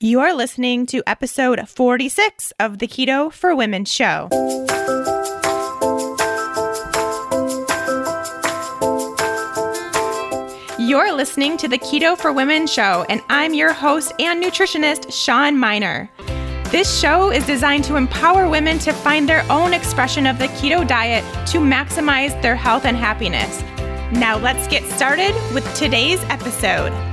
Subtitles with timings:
[0.00, 4.28] You're listening to episode 46 of the Keto for Women show.
[10.78, 15.56] You're listening to the Keto for Women show, and I'm your host and nutritionist, Shawn
[15.56, 16.08] Mynar.
[16.70, 20.86] This show is designed to empower women to find their own expression of the keto
[20.86, 23.62] diet to maximize their health and happiness.
[24.12, 27.07] Now, let's get started with today's episode.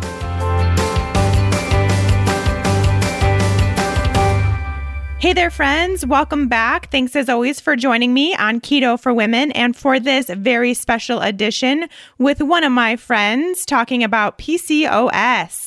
[5.26, 6.06] Hey there, friends.
[6.06, 6.92] Welcome back.
[6.92, 11.20] Thanks as always for joining me on Keto for Women and for this very special
[11.20, 11.90] edition
[12.20, 15.65] with one of my friends talking about PCOS.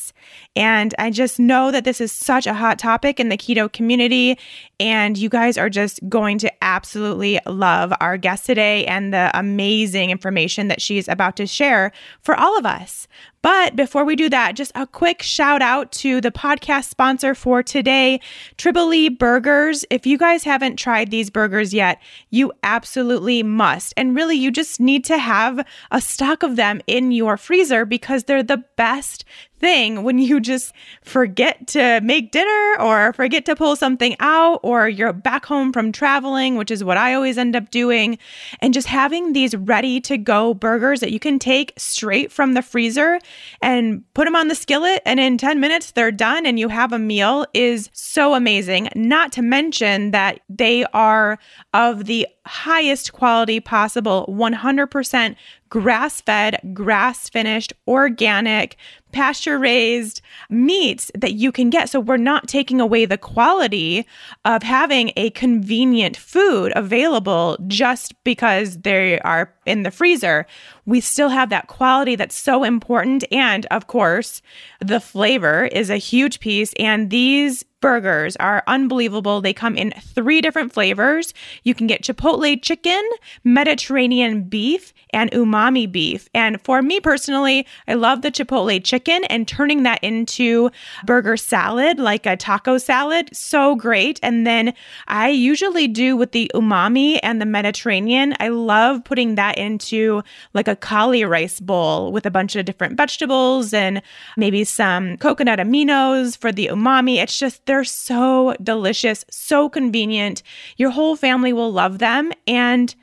[0.58, 4.36] And I just know that this is such a hot topic in the keto community.
[4.80, 10.10] And you guys are just going to absolutely love our guest today and the amazing
[10.10, 13.06] information that she's about to share for all of us.
[13.40, 17.62] But before we do that, just a quick shout out to the podcast sponsor for
[17.62, 18.20] today,
[18.56, 19.84] Tribali Burgers.
[19.90, 23.94] If you guys haven't tried these burgers yet, you absolutely must.
[23.96, 28.24] And really, you just need to have a stock of them in your freezer because
[28.24, 29.24] they're the best
[29.58, 34.88] thing when you just forget to make dinner or forget to pull something out or
[34.88, 38.18] you're back home from traveling, which is what I always end up doing.
[38.60, 42.62] And just having these ready to go burgers that you can take straight from the
[42.62, 43.18] freezer
[43.62, 46.92] and put them on the skillet, and in 10 minutes, they're done and you have
[46.92, 48.88] a meal is so amazing.
[48.94, 51.38] Not to mention that they are
[51.74, 55.36] of the highest quality possible 100%
[55.68, 58.76] grass fed, grass finished, organic,
[59.12, 60.20] pasture raised
[60.50, 61.88] meats that you can get.
[61.88, 64.06] So we're not taking away the quality
[64.44, 70.46] of having a convenient food available just because they are in the freezer.
[70.86, 73.24] We still have that quality that's so important.
[73.30, 74.42] And of course,
[74.80, 76.72] the flavor is a huge piece.
[76.78, 79.40] And these burgers are unbelievable.
[79.40, 81.32] They come in three different flavors.
[81.62, 83.02] You can get Chipotle chicken,
[83.44, 86.28] Mediterranean beef, and umami beef.
[86.34, 90.70] And for me personally, I love the Chipotle chicken and turning that into
[91.06, 93.34] burger salad, like a taco salad.
[93.34, 94.18] So great.
[94.22, 94.74] And then
[95.06, 100.22] I usually do with the umami and the Mediterranean, I love putting that into
[100.52, 104.02] like a cauli rice bowl with a bunch of different vegetables and
[104.36, 107.16] maybe some coconut aminos for the umami.
[107.16, 110.42] It's just, they're so delicious, so convenient.
[110.76, 112.32] Your whole family will love them.
[112.46, 112.94] And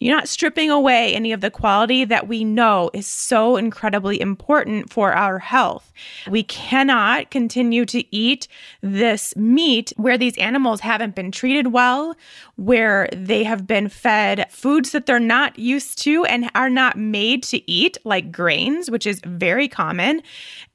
[0.00, 4.90] you're not stripping away any of the quality that we know is so incredibly important
[4.90, 5.92] for our health.
[6.26, 8.48] We cannot continue to eat
[8.80, 12.16] this meat where these animals haven't been treated well,
[12.56, 17.42] where they have been fed foods that they're not used to and are not made
[17.44, 20.22] to eat, like grains, which is very common.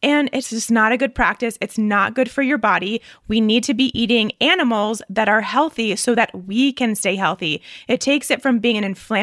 [0.03, 1.57] And it's just not a good practice.
[1.61, 3.01] It's not good for your body.
[3.27, 7.63] We need to be eating animals that are healthy so that we can stay healthy.
[7.87, 9.14] It takes it from being an inflammatory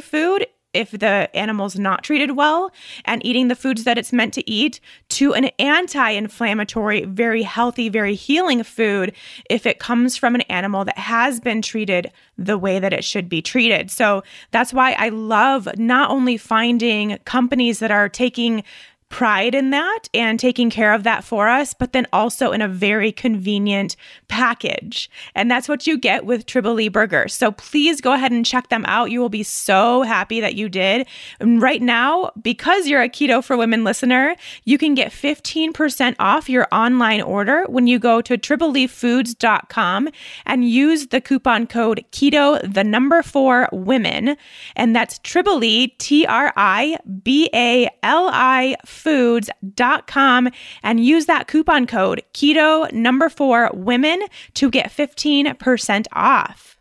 [0.00, 2.70] food if the animal's not treated well
[3.04, 7.88] and eating the foods that it's meant to eat to an anti inflammatory, very healthy,
[7.88, 9.12] very healing food
[9.48, 13.28] if it comes from an animal that has been treated the way that it should
[13.28, 13.90] be treated.
[13.90, 14.22] So
[14.52, 18.62] that's why I love not only finding companies that are taking
[19.10, 22.68] pride in that and taking care of that for us, but then also in a
[22.68, 23.96] very convenient
[24.28, 25.10] package.
[25.34, 27.28] And that's what you get with Tribali Burger.
[27.28, 29.10] So please go ahead and check them out.
[29.10, 31.06] You will be so happy that you did.
[31.40, 36.48] And right now, because you're a Keto for Women listener, you can get 15% off
[36.48, 40.08] your online order when you go to tribalifoods.com
[40.46, 44.36] and use the coupon code keto the number 4 women
[44.76, 50.48] and that's Tribali T R I B A L I foods.com
[50.82, 54.22] and use that coupon code keto number four women
[54.54, 56.79] to get 15% off.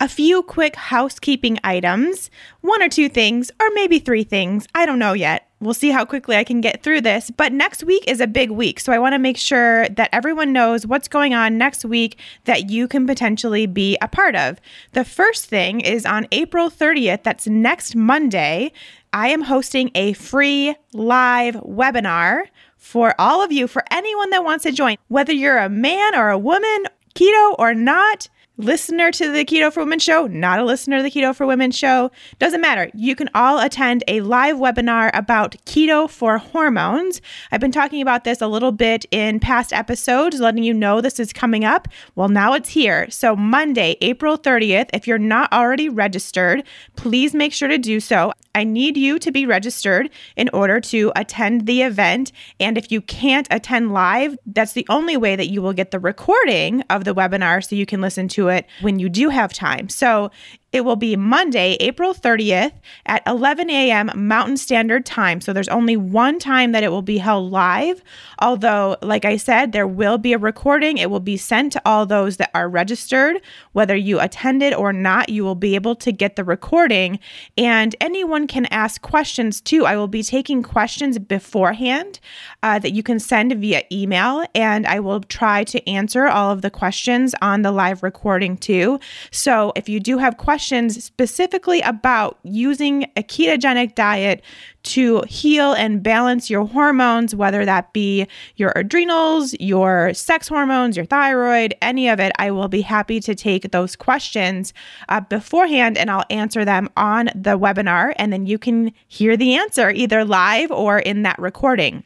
[0.00, 4.68] A few quick housekeeping items, one or two things, or maybe three things.
[4.72, 5.50] I don't know yet.
[5.60, 7.32] We'll see how quickly I can get through this.
[7.36, 8.78] But next week is a big week.
[8.78, 12.70] So I want to make sure that everyone knows what's going on next week that
[12.70, 14.60] you can potentially be a part of.
[14.92, 18.70] The first thing is on April 30th, that's next Monday.
[19.12, 22.44] I am hosting a free live webinar
[22.76, 26.30] for all of you, for anyone that wants to join, whether you're a man or
[26.30, 26.84] a woman,
[27.16, 28.28] keto or not.
[28.58, 31.70] Listener to the Keto for Women show, not a listener to the Keto for Women
[31.70, 32.10] show,
[32.40, 32.90] doesn't matter.
[32.92, 37.22] You can all attend a live webinar about keto for hormones.
[37.52, 41.20] I've been talking about this a little bit in past episodes, letting you know this
[41.20, 41.86] is coming up.
[42.16, 43.08] Well, now it's here.
[43.10, 46.64] So, Monday, April 30th, if you're not already registered,
[46.96, 48.32] please make sure to do so.
[48.56, 52.32] I need you to be registered in order to attend the event.
[52.58, 56.00] And if you can't attend live, that's the only way that you will get the
[56.00, 59.88] recording of the webinar so you can listen to it when you do have time.
[59.88, 60.30] So
[60.70, 62.72] it will be Monday, April 30th
[63.06, 64.10] at 11 a.m.
[64.14, 65.40] Mountain Standard Time.
[65.40, 68.02] So there's only one time that it will be held live.
[68.38, 70.98] Although, like I said, there will be a recording.
[70.98, 73.40] It will be sent to all those that are registered.
[73.72, 77.18] Whether you attended or not, you will be able to get the recording.
[77.56, 79.86] And anyone can ask questions too.
[79.86, 82.20] I will be taking questions beforehand
[82.62, 86.60] uh, that you can send via email, and I will try to answer all of
[86.60, 89.00] the questions on the live recording too.
[89.30, 94.42] So if you do have questions, questions specifically about using a ketogenic diet
[94.82, 98.26] to heal and balance your hormones, whether that be
[98.56, 103.36] your adrenals, your sex hormones, your thyroid, any of it, I will be happy to
[103.36, 104.74] take those questions
[105.08, 108.12] uh, beforehand and I'll answer them on the webinar.
[108.16, 112.02] And then you can hear the answer either live or in that recording.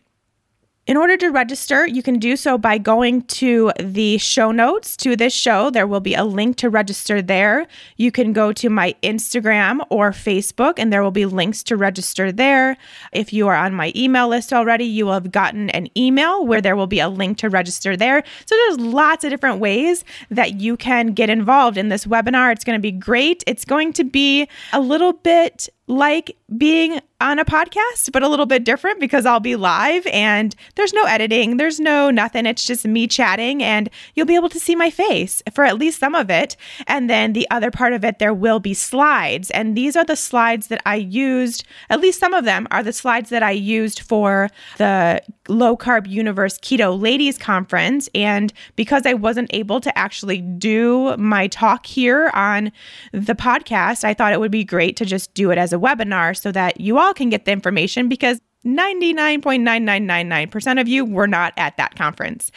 [0.84, 5.14] In order to register, you can do so by going to the show notes to
[5.14, 5.70] this show.
[5.70, 7.68] There will be a link to register there.
[7.96, 12.32] You can go to my Instagram or Facebook, and there will be links to register
[12.32, 12.76] there.
[13.12, 16.60] If you are on my email list already, you will have gotten an email where
[16.60, 18.24] there will be a link to register there.
[18.44, 22.50] So there's lots of different ways that you can get involved in this webinar.
[22.50, 23.44] It's going to be great.
[23.46, 28.46] It's going to be a little bit like being on a podcast, but a little
[28.46, 32.46] bit different because I'll be live and there's no editing, there's no nothing.
[32.46, 36.00] It's just me chatting, and you'll be able to see my face for at least
[36.00, 36.56] some of it.
[36.88, 39.50] And then the other part of it, there will be slides.
[39.50, 42.92] And these are the slides that I used, at least some of them are the
[42.92, 48.08] slides that I used for the Low Carb Universe Keto Ladies Conference.
[48.14, 52.72] And because I wasn't able to actually do my talk here on
[53.12, 56.38] the podcast, I thought it would be great to just do it as a webinar
[56.38, 61.76] so that you all can get the information because 99.9999% of you were not at
[61.76, 62.52] that conference.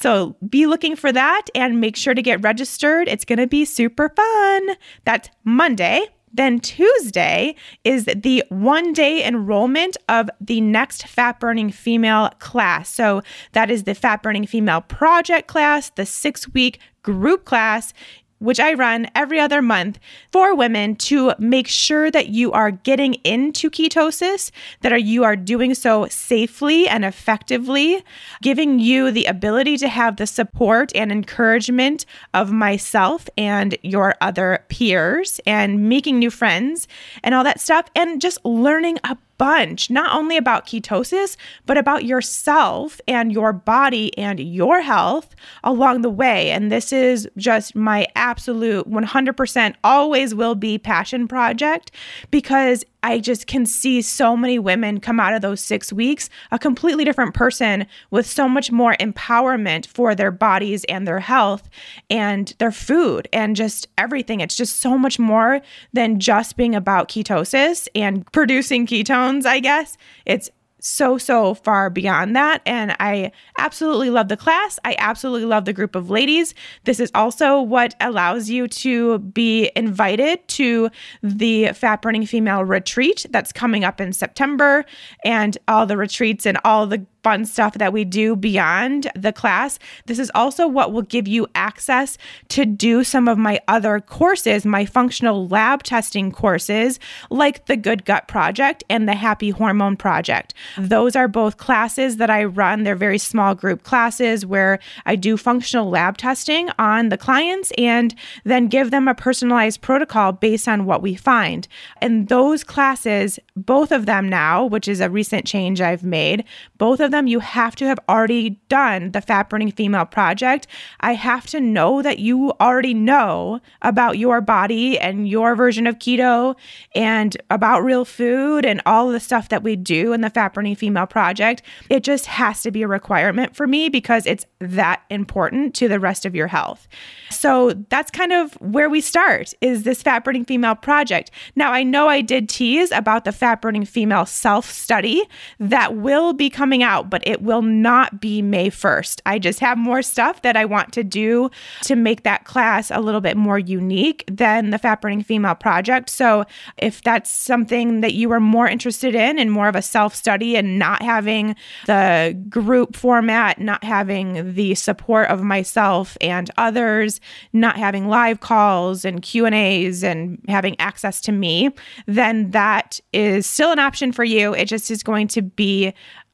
[0.00, 3.06] So be looking for that and make sure to get registered.
[3.08, 4.70] It's going to be super fun.
[5.04, 6.06] That's Monday.
[6.32, 12.88] Then Tuesday is the one day enrollment of the next fat burning female class.
[12.88, 17.92] So that is the fat burning female project class, the six week group class
[18.40, 19.98] which I run every other month
[20.32, 24.50] for women to make sure that you are getting into ketosis,
[24.80, 28.02] that are, you are doing so safely and effectively,
[28.42, 32.04] giving you the ability to have the support and encouragement
[32.34, 36.88] of myself and your other peers and making new friends
[37.22, 41.34] and all that stuff, and just learning about bunch, not only about ketosis,
[41.64, 45.34] but about yourself and your body and your health
[45.64, 46.50] along the way.
[46.50, 51.90] And this is just my absolute 100% always will be passion project
[52.30, 56.58] because I just can see so many women come out of those six weeks a
[56.58, 61.68] completely different person with so much more empowerment for their bodies and their health
[62.08, 64.40] and their food and just everything.
[64.40, 65.60] It's just so much more
[65.92, 69.96] than just being about ketosis and producing ketones, I guess.
[70.26, 70.50] It's
[70.80, 72.62] so, so far beyond that.
[72.66, 74.78] And I absolutely love the class.
[74.84, 76.54] I absolutely love the group of ladies.
[76.84, 80.90] This is also what allows you to be invited to
[81.22, 84.84] the Fat Burning Female Retreat that's coming up in September
[85.24, 89.78] and all the retreats and all the fun stuff that we do beyond the class.
[90.06, 92.16] This is also what will give you access
[92.48, 96.98] to do some of my other courses, my functional lab testing courses,
[97.30, 100.54] like the Good Gut Project and the Happy Hormone Project.
[100.78, 102.82] Those are both classes that I run.
[102.82, 108.14] They're very small group classes where I do functional lab testing on the clients and
[108.44, 111.68] then give them a personalized protocol based on what we find.
[112.00, 116.44] And those classes, both of them now, which is a recent change I've made,
[116.78, 120.66] both of them, you have to have already done the Fat Burning Female Project.
[121.00, 125.98] I have to know that you already know about your body and your version of
[125.98, 126.56] keto
[126.94, 130.76] and about real food and all the stuff that we do in the Fat Burning
[130.76, 131.62] Female Project.
[131.88, 136.00] It just has to be a requirement for me because it's that important to the
[136.00, 136.88] rest of your health.
[137.30, 141.30] So that's kind of where we start is this Fat Burning Female Project.
[141.56, 145.22] Now, I know I did tease about the Fat Burning Female self study
[145.58, 149.20] that will be coming out out, but it will not be May 1st.
[149.24, 151.50] I just have more stuff that I want to do
[151.82, 156.10] to make that class a little bit more unique than the Fat Burning Female Project.
[156.10, 156.44] So
[156.76, 160.56] if that's something that you are more interested in and more of a self study
[160.56, 161.54] and not having
[161.86, 167.20] the group format, not having the support of myself and others,
[167.52, 171.70] not having live calls and Q&As and having access to me,
[172.06, 174.54] then that is still an option for you.
[174.54, 175.92] It just is going to be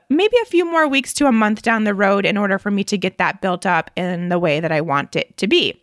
[0.08, 2.84] maybe a few more weeks to a month down the road in order for me
[2.84, 5.82] to get that built up in the way that I want it to be.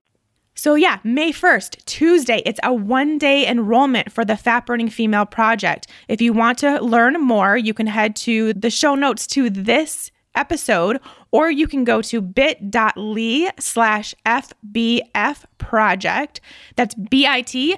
[0.61, 5.25] So, yeah, May 1st, Tuesday, it's a one day enrollment for the Fat Burning Female
[5.25, 5.87] Project.
[6.07, 10.11] If you want to learn more, you can head to the show notes to this
[10.35, 10.99] episode,
[11.31, 16.41] or you can go to bit.ly slash FBF project.
[16.75, 17.77] That's bit.ly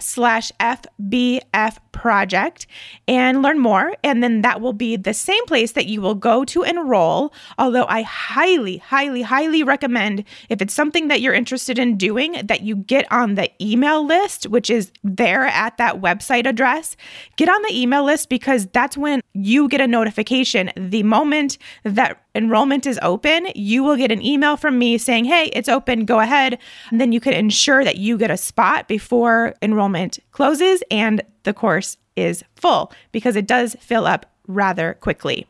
[0.00, 2.66] slash FBF project
[3.08, 3.94] and learn more.
[4.02, 7.32] And then that will be the same place that you will go to enroll.
[7.58, 12.62] Although I highly, highly, highly recommend if it's something that you're interested in doing, that
[12.62, 16.96] you get on the email list, which is there at that website address.
[17.36, 22.15] Get on the email list because that's when you get a notification the moment that
[22.34, 26.20] enrollment is open, you will get an email from me saying, Hey, it's open, go
[26.20, 26.58] ahead.
[26.90, 31.54] And then you can ensure that you get a spot before enrollment closes and the
[31.54, 35.46] course is full because it does fill up rather quickly.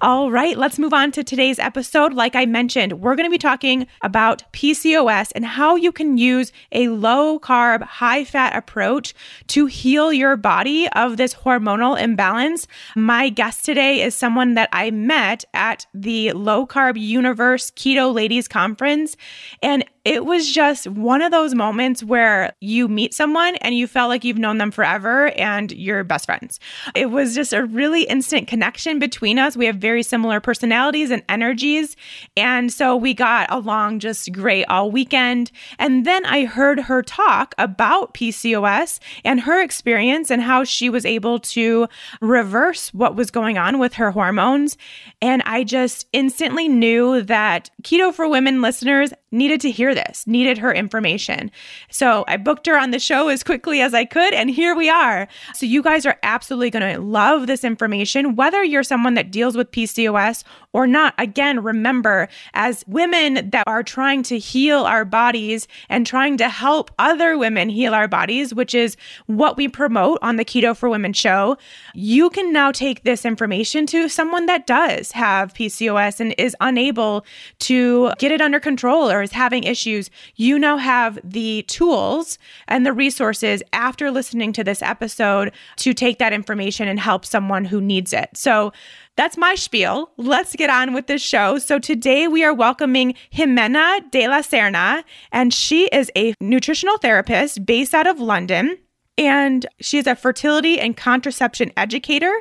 [0.00, 2.12] All right, let's move on to today's episode.
[2.12, 6.52] Like I mentioned, we're going to be talking about PCOS and how you can use
[6.70, 9.12] a low carb, high fat approach
[9.48, 12.68] to heal your body of this hormonal imbalance.
[12.94, 18.46] My guest today is someone that I met at the Low Carb Universe Keto Ladies
[18.46, 19.16] Conference.
[19.64, 24.08] And it was just one of those moments where you meet someone and you felt
[24.08, 26.58] like you've known them forever and you're best friends.
[26.94, 29.54] It was just a really instant connection between us.
[29.54, 31.94] We have very similar personalities and energies.
[32.38, 35.50] And so we got along just great all weekend.
[35.78, 41.04] And then I heard her talk about PCOS and her experience and how she was
[41.04, 41.86] able to
[42.22, 44.78] reverse what was going on with her hormones.
[45.20, 50.58] And I just instantly knew that Keto for Women listeners needed to hear this, needed
[50.58, 51.50] her information.
[51.90, 54.88] So I booked her on the show as quickly as I could, and here we
[54.88, 55.26] are.
[55.54, 59.56] So you guys are absolutely going to love this information, whether you're someone that deals
[59.56, 61.14] with PCOS or not.
[61.18, 66.90] Again, remember, as women that are trying to heal our bodies and trying to help
[66.98, 68.96] other women heal our bodies, which is
[69.26, 71.56] what we promote on the Keto for Women show,
[71.94, 77.24] you can now take this information to someone that does have PCOS and is unable
[77.60, 80.10] to get it under control or is having issues.
[80.36, 86.18] You now have the tools and the resources after listening to this episode to take
[86.18, 88.30] that information and help someone who needs it.
[88.34, 88.72] So,
[89.18, 90.12] that's my spiel.
[90.16, 91.58] Let's get on with this show.
[91.58, 97.66] So today we are welcoming Ximena de la Serna, and she is a nutritional therapist
[97.66, 98.78] based out of London.
[99.18, 102.32] And she is a fertility and contraception educator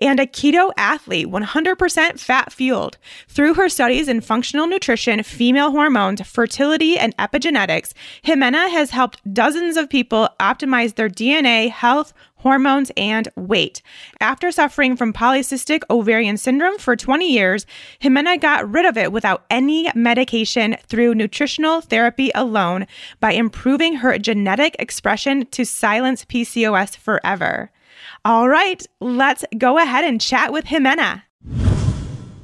[0.00, 2.98] and a keto athlete, 100% fat fueled.
[3.26, 7.92] Through her studies in functional nutrition, female hormones, fertility, and epigenetics,
[8.24, 13.82] Ximena has helped dozens of people optimize their DNA, health, hormones, and weight.
[14.20, 17.66] After suffering from polycystic ovarian syndrome for 20 years,
[18.02, 22.86] Ximena got rid of it without any medication through nutritional therapy alone
[23.20, 27.70] by improving her genetic expression to silence PCOS forever.
[28.24, 31.22] All right, let's go ahead and chat with Ximena.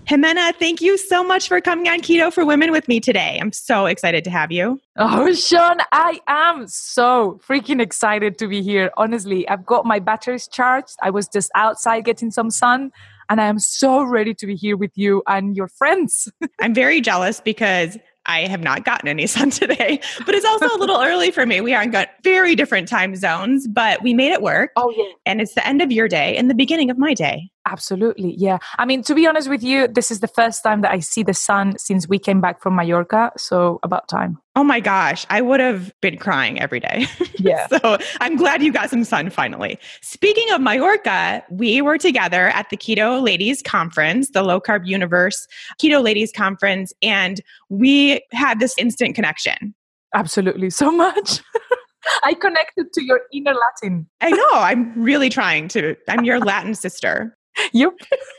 [0.06, 3.38] Ximena, thank you so much for coming on Keto for Women with me today.
[3.40, 4.80] I'm so excited to have you.
[4.96, 8.92] Oh, Shawn, I am so freaking excited to be here.
[8.96, 10.94] Honestly, I've got my batteries charged.
[11.02, 12.92] I was just outside getting some sun,
[13.28, 16.30] and I am so ready to be here with you and your friends.
[16.60, 20.78] I'm very jealous because I have not gotten any sun today, but it's also a
[20.78, 21.60] little early for me.
[21.60, 24.70] We are on very different time zones, but we made it work.
[24.76, 25.12] Oh, yeah.
[25.24, 27.50] And it's the end of your day and the beginning of my day.
[27.66, 28.34] Absolutely.
[28.38, 28.58] Yeah.
[28.78, 31.24] I mean, to be honest with you, this is the first time that I see
[31.24, 33.32] the sun since we came back from Mallorca.
[33.36, 34.38] So about time.
[34.54, 37.06] Oh my gosh, I would have been crying every day.
[37.38, 37.66] Yeah.
[37.66, 39.78] so I'm glad you got some sun finally.
[40.00, 45.46] Speaking of Mallorca, we were together at the Keto Ladies Conference, the Low Carb Universe
[45.80, 49.74] Keto Ladies Conference, and we had this instant connection.
[50.14, 50.70] Absolutely.
[50.70, 51.42] So much.
[52.24, 54.08] I connected to your inner Latin.
[54.20, 54.50] I know.
[54.52, 55.94] I'm really trying to.
[56.08, 57.36] I'm your Latin sister.
[57.72, 57.92] Yep.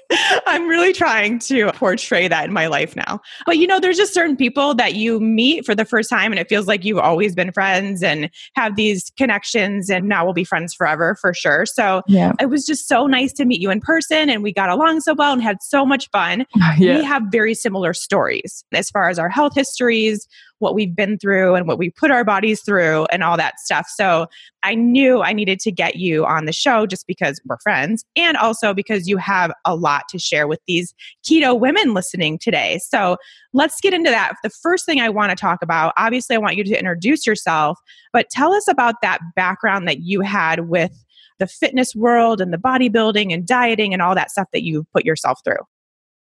[0.47, 3.19] I'm really trying to portray that in my life now.
[3.45, 6.39] But you know, there's just certain people that you meet for the first time and
[6.39, 10.45] it feels like you've always been friends and have these connections and now we'll be
[10.45, 11.65] friends forever for sure.
[11.65, 12.31] So Yeah.
[12.39, 15.13] it was just so nice to meet you in person and we got along so
[15.13, 16.45] well and had so much fun.
[16.77, 16.97] Yeah.
[17.00, 20.27] We have very similar stories as far as our health histories,
[20.60, 23.88] what we've been through and what we put our bodies through and all that stuff.
[23.90, 24.28] So
[24.64, 28.36] I knew I needed to get you on the show just because we're friends and
[28.38, 32.80] also because you have a lot to share with these keto women listening today.
[32.80, 33.18] So
[33.54, 34.34] let's get into that.
[34.44, 37.80] The first thing I want to talk about, obviously, I want you to introduce yourself,
[38.12, 41.04] but tell us about that background that you had with
[41.40, 45.06] the fitness world and the bodybuilding and dieting and all that stuff that you put
[45.06, 45.58] yourself through.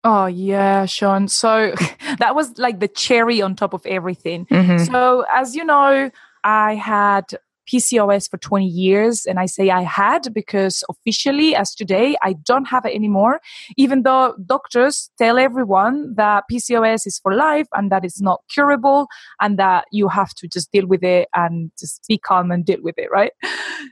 [0.03, 1.27] Oh, yeah, Shawn.
[1.27, 1.73] So
[2.19, 4.45] that was like the cherry on top of everything.
[4.45, 4.85] Mm-hmm.
[4.85, 6.11] So, as you know,
[6.43, 7.25] I had
[7.71, 9.25] PCOS for 20 years.
[9.25, 13.39] And I say I had because officially, as today, I don't have it anymore,
[13.77, 19.07] even though doctors tell everyone that PCOS is for life and that it's not curable
[19.41, 22.81] and that you have to just deal with it and just be calm and deal
[22.81, 23.31] with it, right?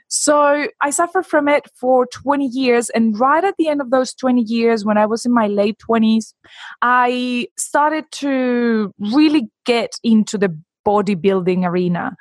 [0.08, 2.90] So I suffered from it for 20 years.
[2.92, 5.78] And right at the end of those 20 years, when I was in my late
[5.90, 6.34] 20s,
[6.82, 12.16] I started to really get into the bodybuilding arena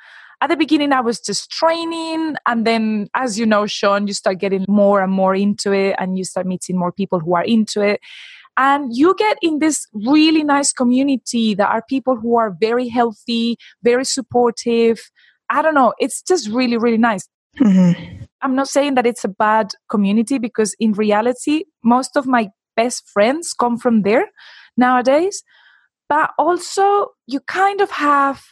[0.45, 4.37] at the beginning i was just training and then as you know sean you start
[4.37, 7.81] getting more and more into it and you start meeting more people who are into
[7.81, 7.99] it.
[8.57, 11.55] And you get in this really nice community.
[11.55, 14.99] That are people who are very healthy very supportive.
[15.49, 15.93] I don't know.
[15.97, 17.27] It's just really really nice.
[17.59, 18.23] Mm-hmm.
[18.41, 23.09] I'm not saying that it's a bad community because in reality most of my best
[23.09, 24.27] friends come from there
[24.77, 25.43] nowadays.
[26.07, 28.43] But also you kind of have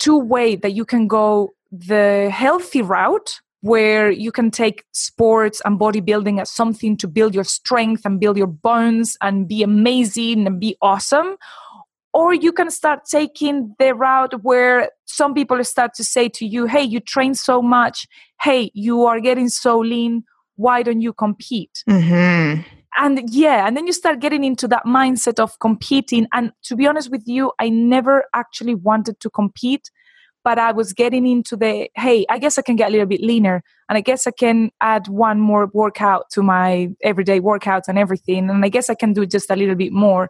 [0.00, 5.78] two way that you can go the healthy route where you can take sports and
[5.78, 10.58] bodybuilding as something to build your strength and build your bones and be amazing and
[10.58, 11.36] be awesome
[12.12, 16.66] or you can start taking the route where some people start to say to you
[16.66, 18.06] hey you train so much.
[18.40, 20.24] Hey you are getting so lean.
[20.56, 21.84] Why don't you compete?
[21.88, 22.62] Mm-hmm.
[22.98, 26.26] And yeah and then you start getting into that mindset of competing.
[26.32, 29.90] And to be honest with you i never actually wanted to compete
[30.44, 33.20] but i was getting into the hey i guess i can get a little bit
[33.20, 37.98] leaner and i guess i can add one more workout to my everyday workouts and
[37.98, 40.28] everything and i guess i can do just a little bit more.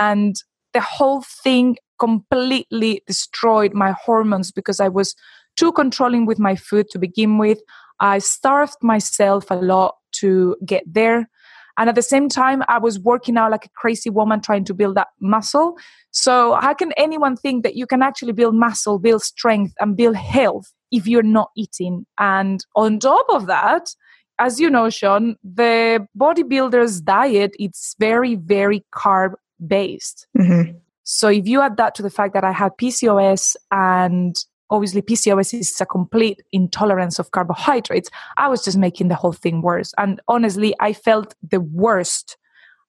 [0.00, 0.36] And
[0.72, 5.14] the whole thing completely destroyed my hormones because i was
[5.56, 7.60] too controlling with my food to begin with.
[8.00, 11.28] I starved myself a lot to get there
[11.78, 14.74] and at the same time, I was working out like a crazy woman trying to
[14.74, 15.76] build that muscle.
[16.10, 20.16] So, how can anyone think that you can actually build muscle, build strength, and build
[20.16, 22.06] health if you're not eating?
[22.18, 23.94] And on top of that,
[24.38, 30.26] as you know, Shawn, the bodybuilder's diet it's very, very carb based.
[30.36, 30.78] Mm-hmm.
[31.04, 34.36] So if you add that to the fact that I had PCOS and
[34.72, 39.60] obviously PCOS is a complete intolerance of carbohydrates, I was just making the whole thing
[39.60, 39.92] worse.
[39.98, 42.36] And honestly, I felt the worst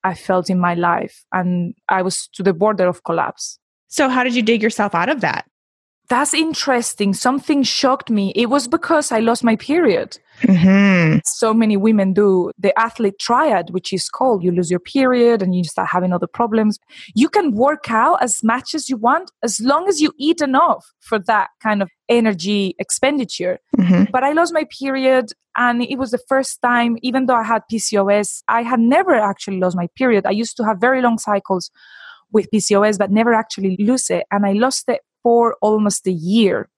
[0.05, 1.23] I felt in my life.
[1.33, 3.59] And I was to the border of collapse.
[3.89, 5.45] So, how did you dig yourself out of that?
[6.09, 7.13] That's interesting.
[7.13, 8.33] Something shocked me.
[8.35, 10.19] It was because I lost my period.
[10.41, 11.19] Mm-hmm.
[11.25, 15.55] so many women do the athlete triad, which is called you lose your period and
[15.55, 16.79] you start having other problems.
[17.13, 20.91] You can work out as much as you want as long as you eat enough
[20.99, 23.59] for that kind of energy expenditure.
[23.77, 24.05] Mm-hmm.
[24.11, 27.61] But I lost my period and it was the first time, even though I had
[27.71, 30.25] PCOS, I had never actually lost my period.
[30.25, 31.69] I used to have very long cycles
[32.31, 34.25] with PCOS, but never actually lose it.
[34.31, 36.69] And I lost it for almost a year.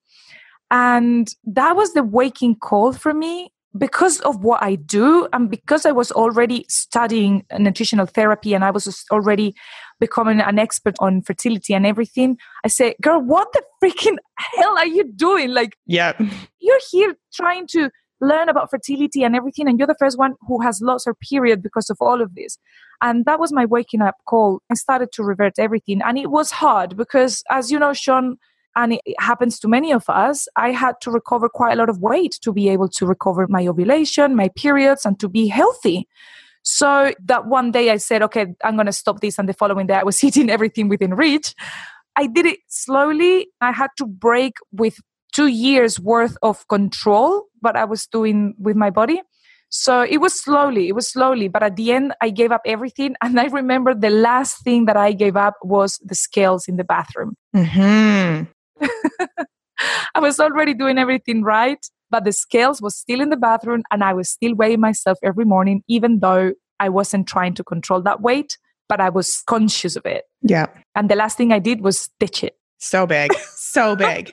[0.72, 5.86] And that was the waking call for me because of what I do and because
[5.86, 9.54] I was already studying nutritional therapy and I was already
[10.00, 12.38] becoming an expert on fertility and everything.
[12.64, 15.50] I said, girl, what the freaking hell are you doing?
[15.52, 16.22] Like, Yep.
[16.60, 17.90] you're here trying to
[18.22, 21.62] learn about fertility and everything, and you're the first one who has lost her period
[21.62, 22.58] because of all of this.
[23.02, 24.62] And that was my waking up call.
[24.70, 26.02] I started to revert everything.
[26.04, 28.38] And it was hard because, as you know, Shawn,
[28.76, 32.02] and it happens to many of us, I had to recover quite a lot of
[32.02, 36.08] weight to be able to recover my ovulation, my periods, and to be healthy.
[36.64, 39.40] So that one day I said, okay, I'm going to stop this.
[39.40, 41.54] And the following day I was eating everything within reach.
[42.18, 43.48] I did it slowly.
[43.62, 45.00] I had to break with
[45.36, 49.22] two years worth of control, what I was doing with my body.
[49.70, 51.50] So it was slowly, it was slowly.
[51.50, 53.16] But at the end, I gave up everything.
[53.22, 56.86] And I remember the last thing that I gave up was the scales in the
[56.86, 57.36] bathroom.
[57.54, 58.86] Mm-hmm.
[60.16, 64.04] I was already doing everything right, but the scales was still in the bathroom and
[64.04, 68.22] I was still weighing myself every morning, even though I wasn't trying to control that
[68.22, 70.24] weight, but I was conscious of it.
[70.42, 70.68] Yeah.
[70.94, 72.56] And the last thing I did was ditch it.
[72.78, 74.32] So big, so big.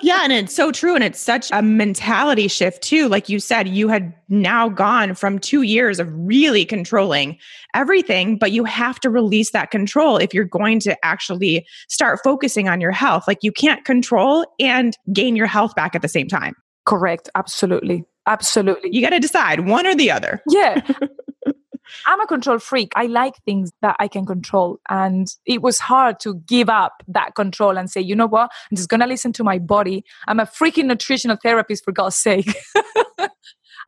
[0.00, 0.20] Yeah.
[0.22, 0.94] And it's so true.
[0.94, 3.08] And it's such a mentality shift, too.
[3.08, 7.38] Like you said, you had now gone from two years of really controlling
[7.74, 12.68] everything, but you have to release that control if you're going to actually start focusing
[12.68, 13.24] on your health.
[13.28, 16.54] Like you can't control and gain your health back at the same time.
[16.86, 17.28] Correct.
[17.34, 18.04] Absolutely.
[18.26, 18.90] Absolutely.
[18.94, 20.42] You got to decide one or the other.
[20.48, 20.80] Yeah.
[22.06, 22.92] I'm a control freak.
[22.96, 24.78] I like things that I can control.
[24.88, 28.50] And it was hard to give up that control and say, you know what?
[28.70, 30.04] I'm just going to listen to my body.
[30.26, 32.54] I'm a freaking nutritional therapist, for God's sake.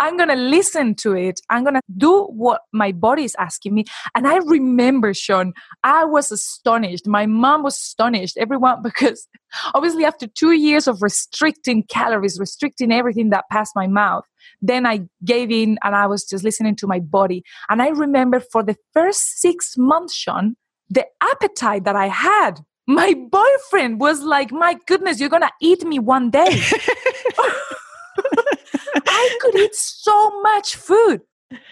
[0.00, 1.40] I'm going to listen to it.
[1.50, 3.84] I'm going to do what my body is asking me.
[4.14, 5.52] And I remember, Shawn,
[5.82, 7.06] I was astonished.
[7.06, 8.36] My mom was astonished.
[8.36, 9.28] Everyone, because
[9.74, 14.24] obviously, after two years of restricting calories, restricting everything that passed my mouth,
[14.60, 17.44] then I gave in and I was just listening to my body.
[17.68, 20.56] And I remember for the first six months, Shawn,
[20.90, 22.60] the appetite that I had.
[22.86, 26.60] My boyfriend was like, My goodness, you're going to eat me one day.
[29.24, 31.22] I could eat so much food.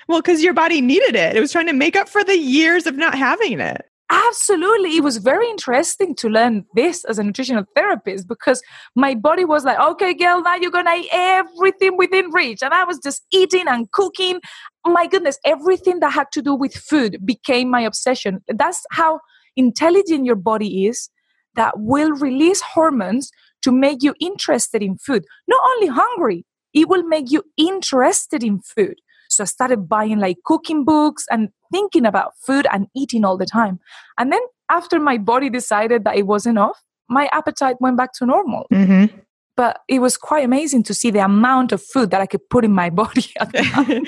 [0.08, 1.36] Well, because your body needed it.
[1.36, 3.84] It was trying to make up for the years of not having it.
[4.10, 4.98] Absolutely.
[4.98, 8.62] It was very interesting to learn this as a nutritional therapist because
[8.94, 12.62] my body was like, okay, girl, now you're going to eat everything within reach.
[12.62, 14.40] And I was just eating and cooking.
[14.84, 18.42] My goodness, everything that had to do with food became my obsession.
[18.48, 19.20] That's how
[19.56, 21.08] intelligent your body is
[21.54, 23.30] that will release hormones
[23.62, 25.24] to make you interested in food.
[25.48, 29.00] Not only hungry, it will make you interested in food.
[29.28, 33.46] So I started buying like cooking books and thinking about food and eating all the
[33.46, 33.80] time.
[34.18, 38.26] And then after my body decided that it was enough, my appetite went back to
[38.26, 38.66] normal.
[38.72, 39.16] Mm-hmm.
[39.54, 42.64] But it was quite amazing to see the amount of food that I could put
[42.64, 43.26] in my body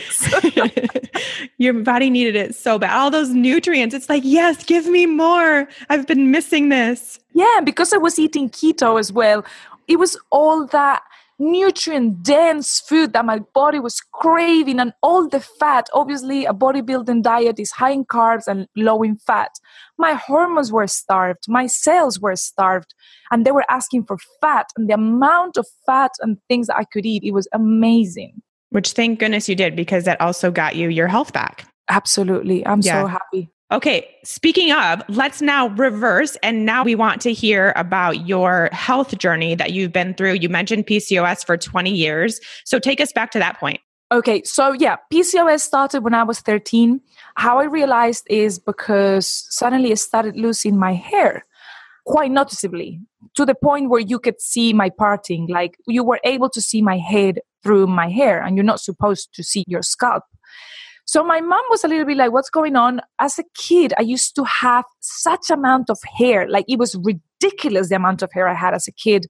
[1.59, 2.97] Your body needed it so bad.
[2.97, 3.95] All those nutrients.
[3.95, 5.69] It's like, yes, give me more.
[5.91, 7.19] I've been missing this.
[7.33, 9.45] Yeah, because I was eating keto as well.
[9.87, 11.03] It was all that
[11.39, 17.23] nutrient dense food that my body was craving and all the fat obviously a bodybuilding
[17.23, 19.51] diet is high in carbs and low in fat.
[19.99, 22.95] My hormones were starved my cells were starved
[23.31, 26.85] and they were asking for fat and the amount of fat and things that i
[26.85, 28.43] could eat it was amazing.
[28.71, 31.67] Which thank goodness you did because that also got you your health back.
[31.89, 32.67] Absolutely.
[32.67, 33.03] I'm yeah.
[33.03, 36.37] so happy Okay, speaking of, let's now reverse.
[36.43, 40.35] And now we want to hear about your health journey that you've been through.
[40.35, 42.41] You mentioned PCOS for 20 years.
[42.65, 43.81] So take us back to that point.
[44.13, 47.01] Okay, so yeah, PCOS started when I was 13.
[47.37, 51.47] How I realized is because suddenly I started losing my hair
[52.07, 53.01] quite noticeably
[53.35, 55.47] to the point where you could see my parting.
[55.49, 59.35] Like you were able to see my head through my hair, and you're not supposed
[59.35, 60.23] to see your scalp.
[61.07, 63.01] So my mom was a little bit like, what's going on?
[63.19, 66.49] As a kid, I used to have such amount of hair.
[66.49, 69.27] Like it was ridiculous the amount of hair I had as a kid.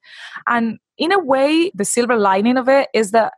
[0.46, 3.32] And in a way, the silver lining of it is that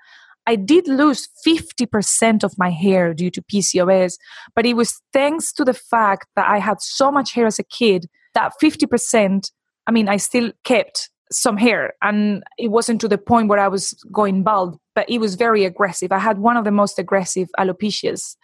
[0.47, 4.17] I did lose 50% of my hair due to PCOS,
[4.55, 7.65] but it was thanks to the fact that I had so much hair as a
[7.65, 9.51] kid that 50%,
[9.87, 13.67] I mean, I still kept some hair and it wasn't to the point where I
[13.67, 16.11] was going bald, but it was very aggressive.
[16.11, 18.35] I had one of the most aggressive alopecias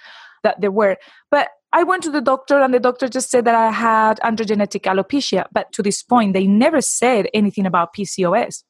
[0.45, 0.97] that there were.
[1.33, 4.83] But I went to the doctor and the doctor just said that I had androgenetic
[4.83, 5.47] alopecia.
[5.51, 8.63] But to this point, they never said anything about PCOS.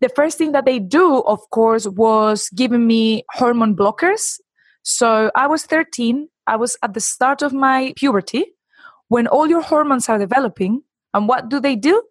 [0.00, 4.38] The first thing that they do, of course, was giving me hormone blockers.
[4.82, 6.28] So I was 13.
[6.46, 8.54] I was at the start of my puberty
[9.08, 10.82] when all your hormones are developing.
[11.12, 12.02] And what do they do?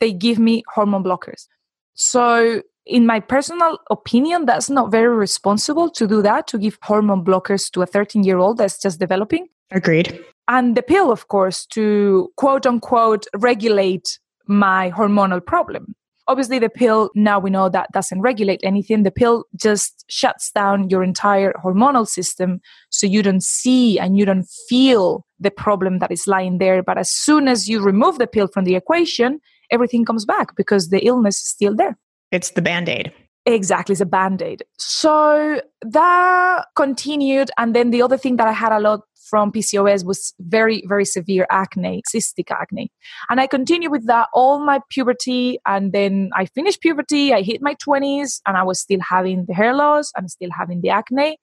[0.00, 1.46] they give me hormone blockers.
[1.94, 7.24] So, in my personal opinion, that's not very responsible to do that, to give hormone
[7.24, 9.46] blockers to a 13 year old that's just developing.
[9.70, 10.18] Agreed.
[10.48, 15.94] And the pill, of course, to quote unquote regulate my hormonal problem.
[16.26, 19.02] Obviously, the pill, now we know that doesn't regulate anything.
[19.02, 24.24] The pill just shuts down your entire hormonal system so you don't see and you
[24.24, 26.82] don't feel the problem that is lying there.
[26.82, 30.90] But as soon as you remove the pill from the equation, everything comes back because
[30.90, 31.96] the illness is still there.
[32.30, 33.12] It's the band aid.
[33.46, 34.64] Exactly, it's a band aid.
[34.78, 37.50] So that continued.
[37.58, 41.04] And then the other thing that I had a lot from PCOS was very, very
[41.04, 42.90] severe acne, cystic acne.
[43.30, 45.58] And I continued with that all my puberty.
[45.66, 49.54] And then I finished puberty, I hit my 20s, and I was still having the
[49.54, 51.38] hair loss and still having the acne.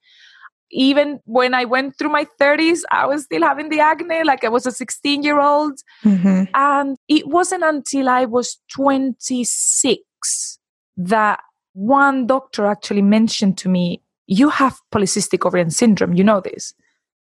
[0.69, 4.49] Even when I went through my 30s, I was still having the acne, like I
[4.49, 5.79] was a 16 year old.
[6.03, 6.43] Mm-hmm.
[6.53, 10.59] And it wasn't until I was 26
[10.97, 11.39] that
[11.73, 16.13] one doctor actually mentioned to me, You have polycystic ovarian syndrome.
[16.15, 16.73] You know this.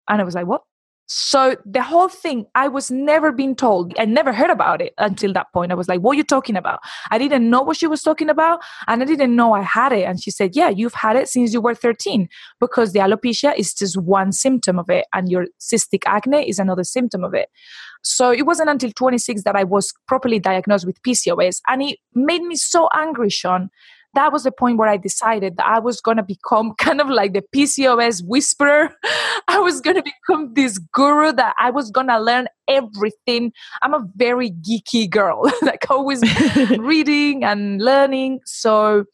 [0.09, 0.63] And I was like, What?
[1.07, 3.95] So the whole thing, I was never being told.
[3.97, 5.71] I never heard about it until that point.
[5.71, 6.81] I was like, what are you talking about?
[7.11, 8.61] I didn't know what she was talking about.
[8.89, 10.03] And I didn't know I had it.
[10.03, 13.73] And she said, yeah, you've had it since you were 13 because the alopecia is
[13.73, 15.07] just one symptom of it.
[15.15, 17.49] And your cystic acne is another symptom of it.
[18.03, 21.61] So it wasn't until 26 that I was properly diagnosed with PCOS.
[21.69, 23.71] And it made me so angry, Shawn,
[24.17, 27.09] that was the point where I decided that I was going to become kind of
[27.09, 28.91] like the PCOS whisperer.
[29.49, 33.53] I was going to become this guru that I was going to learn everything.
[33.83, 36.23] I'm a very geeky girl, like always
[36.79, 38.41] reading and learning.
[38.45, 39.05] So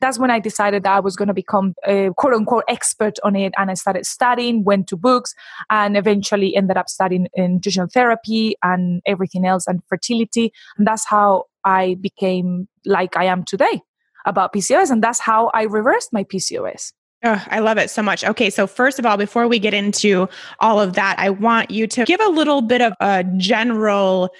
[0.00, 3.34] that's when I decided that I was going to become a quote unquote expert on
[3.34, 3.52] it.
[3.56, 5.34] And I started studying, went to books,
[5.70, 10.52] and eventually ended up studying nutritional therapy and everything else and fertility.
[10.76, 13.82] And that's how I became like I am today
[14.26, 14.90] about PCOS.
[14.90, 16.92] And that's how I reversed my PCOS.
[17.24, 18.22] Oh, I love it so much.
[18.24, 20.28] Okay, so first of all, before we get into
[20.60, 24.30] all of that, I want you to give a little bit of a general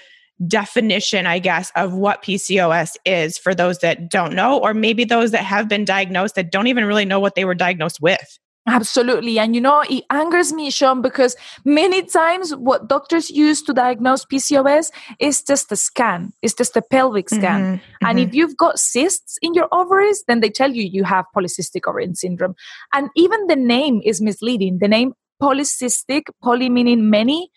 [0.47, 5.31] definition, I guess, of what PCOS is for those that don't know, or maybe those
[5.31, 8.39] that have been diagnosed that don't even really know what they were diagnosed with.
[8.69, 9.39] Absolutely.
[9.39, 14.25] And you know, it angers me, Shawn, because many times what doctors use to diagnose
[14.25, 17.61] PCOS is just a scan, it's just a pelvic scan.
[17.61, 18.29] Mm-hmm, and mm-hmm.
[18.29, 22.15] if you've got cysts in your ovaries, then they tell you you have polycystic ovarian
[22.15, 22.55] syndrome.
[22.93, 24.77] And even the name is misleading.
[24.79, 27.49] The name polycystic, poly meaning many,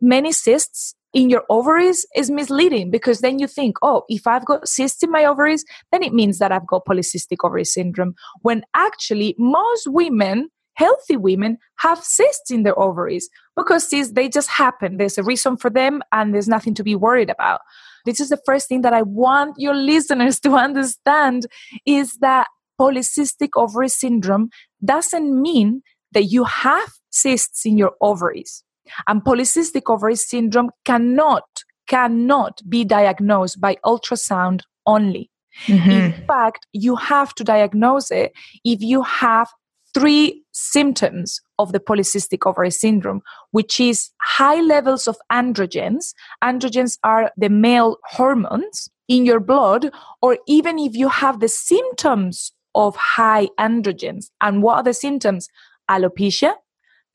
[0.00, 4.68] many cysts in your ovaries is misleading because then you think, oh, if I've got
[4.68, 8.14] cysts in my ovaries, then it means that I've got polycystic ovary syndrome.
[8.40, 14.48] When actually, most women, healthy women, have cysts in their ovaries because cysts, they just
[14.48, 14.96] happen.
[14.96, 17.60] There's a reason for them and there's nothing to be worried about.
[18.06, 21.46] This is the first thing that I want your listeners to understand
[21.86, 22.46] is that
[22.80, 24.48] polycystic ovary syndrome
[24.84, 28.64] doesn't mean that you have cysts in your ovaries
[29.06, 31.44] and polycystic ovary syndrome cannot,
[31.86, 35.30] cannot be diagnosed by ultrasound only.
[35.66, 35.90] Mm-hmm.
[35.90, 38.32] In fact, you have to diagnose it
[38.64, 39.48] if you have
[39.94, 46.14] three symptoms of the polycystic ovary syndrome, which is high levels of androgens.
[46.42, 49.90] Androgens are the male hormones in your blood,
[50.22, 54.30] or even if you have the symptoms of high androgens.
[54.40, 55.48] And what are the symptoms?
[55.90, 56.54] Alopecia,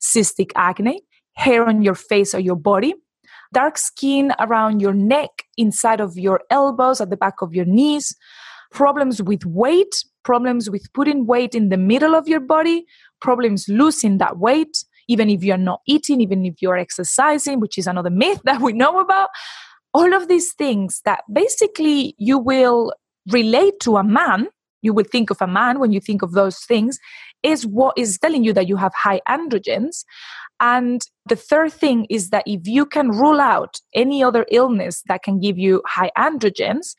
[0.00, 1.02] cystic acne,
[1.38, 2.94] hair on your face or your body,
[3.52, 8.14] dark skin around your neck, inside of your elbows, at the back of your knees,
[8.72, 12.84] problems with weight, problems with putting weight in the middle of your body,
[13.20, 17.86] problems losing that weight, even if you're not eating, even if you're exercising, which is
[17.86, 19.28] another myth that we know about.
[19.94, 22.92] All of these things that basically you will
[23.32, 24.48] relate to a man,
[24.82, 26.98] you will think of a man when you think of those things,
[27.42, 30.04] is what is telling you that you have high androgens.
[30.60, 35.22] And the third thing is that if you can rule out any other illness that
[35.22, 36.94] can give you high androgens,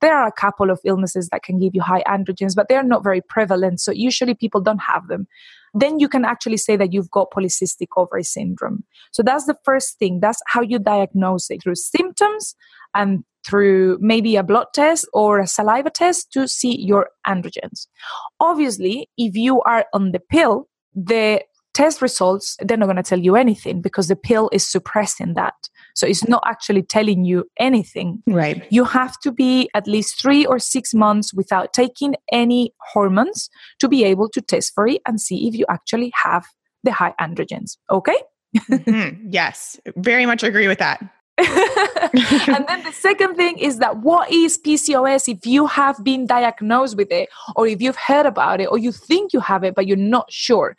[0.00, 3.02] there are a couple of illnesses that can give you high androgens, but they're not
[3.02, 3.80] very prevalent.
[3.80, 5.26] So usually people don't have them.
[5.74, 8.84] Then you can actually say that you've got polycystic ovary syndrome.
[9.12, 10.20] So that's the first thing.
[10.20, 12.54] That's how you diagnose it through symptoms
[12.94, 17.86] and through maybe a blood test or a saliva test to see your androgens.
[18.38, 21.42] Obviously, if you are on the pill, the
[21.74, 25.54] test results, they're not going to tell you anything because the pill is suppressing that.
[25.94, 28.22] So it's not actually telling you anything.
[28.26, 28.66] Right.
[28.70, 33.88] You have to be at least three or six months without taking any hormones to
[33.88, 36.46] be able to test for it and see if you actually have
[36.82, 37.76] the high androgens.
[37.90, 38.16] Okay?
[38.56, 39.28] mm-hmm.
[39.30, 41.00] Yes, very much agree with that.
[41.40, 46.96] and then the second thing is that what is PCOS if you have been diagnosed
[46.98, 49.86] with it or if you've heard about it or you think you have it but
[49.86, 50.76] you're not sure?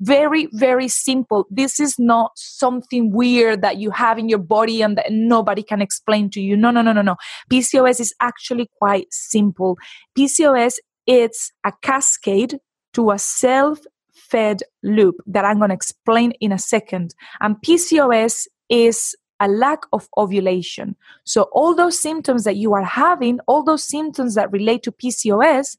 [0.00, 1.46] Very very simple.
[1.50, 5.82] This is not something weird that you have in your body and that nobody can
[5.82, 6.56] explain to you.
[6.56, 7.16] No no no no no.
[7.50, 9.76] Pcos is actually quite simple.
[10.18, 12.58] Pcos it's a cascade
[12.94, 13.78] to a self
[14.12, 17.14] fed loop that i'm going to explain in a second.
[17.40, 20.94] And pcos is a lack of ovulation.
[21.24, 25.78] So, all those symptoms that you are having, all those symptoms that relate to PCOS,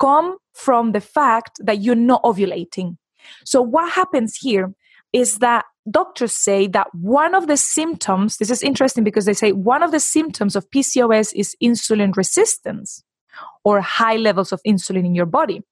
[0.00, 2.96] come from the fact that you're not ovulating.
[3.44, 4.72] So, what happens here
[5.12, 9.52] is that doctors say that one of the symptoms, this is interesting because they say
[9.52, 13.02] one of the symptoms of PCOS is insulin resistance
[13.64, 15.62] or high levels of insulin in your body.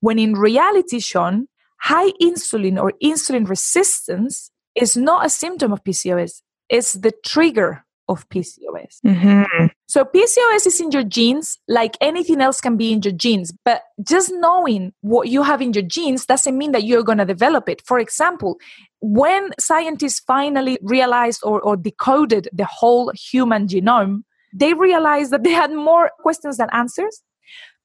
[0.00, 6.42] When in reality, Shawn, high insulin or insulin resistance is not a symptom of PCOS,
[6.68, 9.00] it's the trigger of PCOS.
[9.04, 9.66] Mm-hmm.
[9.86, 13.52] So PCOS is in your genes, like anything else can be in your genes.
[13.64, 17.24] But just knowing what you have in your genes doesn't mean that you're going to
[17.24, 17.82] develop it.
[17.86, 18.58] For example,
[19.00, 25.52] when scientists finally realized or, or decoded the whole human genome, they realized that they
[25.52, 27.22] had more questions than answers.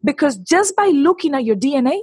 [0.04, 2.00] Because just by looking at your DNA,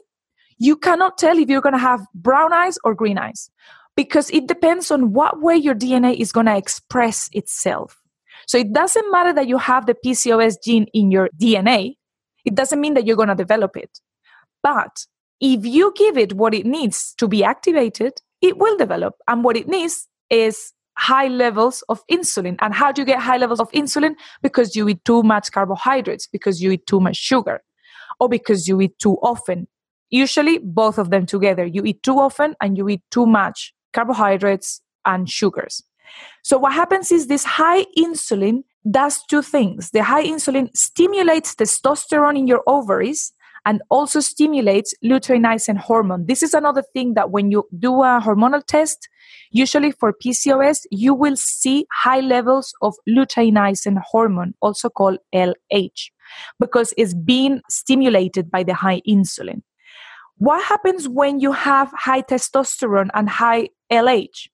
[0.58, 3.50] you cannot tell if you're going to have brown eyes or green eyes
[3.96, 8.00] because it depends on what way your DNA is going to express itself.
[8.46, 11.94] So it doesn't matter that you have the PCOS gene in your DNA,
[12.44, 13.98] it doesn't mean that you're going to develop it.
[14.62, 15.06] But
[15.40, 19.14] if you give it what it needs to be activated, it will develop.
[19.28, 22.56] And what it needs is high levels of insulin.
[22.60, 24.14] And how do you get high levels of insulin?
[24.42, 27.60] Because you eat too much carbohydrates, because you eat too much sugar,
[28.20, 29.66] or because you eat too often.
[30.10, 31.66] Usually, both of them together.
[31.66, 35.82] You eat too often and you eat too much carbohydrates and sugars.
[36.42, 39.90] So, what happens is this high insulin does two things.
[39.90, 43.32] The high insulin stimulates testosterone in your ovaries
[43.66, 46.26] and also stimulates luteinizing hormone.
[46.26, 49.08] This is another thing that when you do a hormonal test,
[49.50, 56.10] usually for PCOS, you will see high levels of luteinizing hormone, also called LH,
[56.60, 59.62] because it's being stimulated by the high insulin.
[60.38, 64.48] What happens when you have high testosterone and high LH?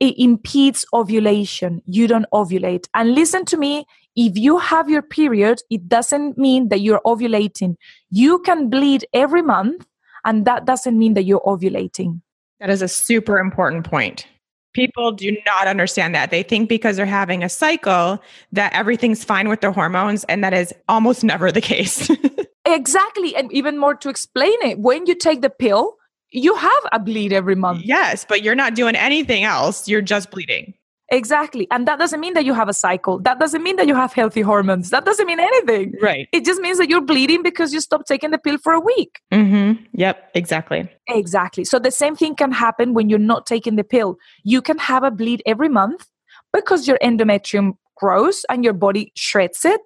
[0.00, 1.82] It impedes ovulation.
[1.86, 2.86] You don't ovulate.
[2.94, 7.76] And listen to me, if you have your period, it doesn't mean that you're ovulating.
[8.10, 9.86] You can bleed every month,
[10.24, 12.20] and that doesn't mean that you're ovulating.
[12.60, 14.26] That is a super important point.
[14.74, 16.30] People do not understand that.
[16.30, 20.52] They think because they're having a cycle that everything's fine with their hormones, and that
[20.52, 22.10] is almost never the case.
[22.66, 23.34] exactly.
[23.36, 25.97] And even more to explain it, when you take the pill,
[26.30, 27.82] you have a bleed every month.
[27.84, 29.88] Yes, but you're not doing anything else.
[29.88, 30.74] You're just bleeding.
[31.10, 31.66] Exactly.
[31.70, 33.18] And that doesn't mean that you have a cycle.
[33.20, 34.90] That doesn't mean that you have healthy hormones.
[34.90, 35.94] That doesn't mean anything.
[36.02, 36.28] Right.
[36.32, 39.20] It just means that you're bleeding because you stopped taking the pill for a week.
[39.32, 39.84] Mm-hmm.
[39.94, 40.86] Yep, exactly.
[41.08, 41.64] Exactly.
[41.64, 44.18] So the same thing can happen when you're not taking the pill.
[44.44, 46.06] You can have a bleed every month
[46.52, 49.80] because your endometrium grows and your body shreds it,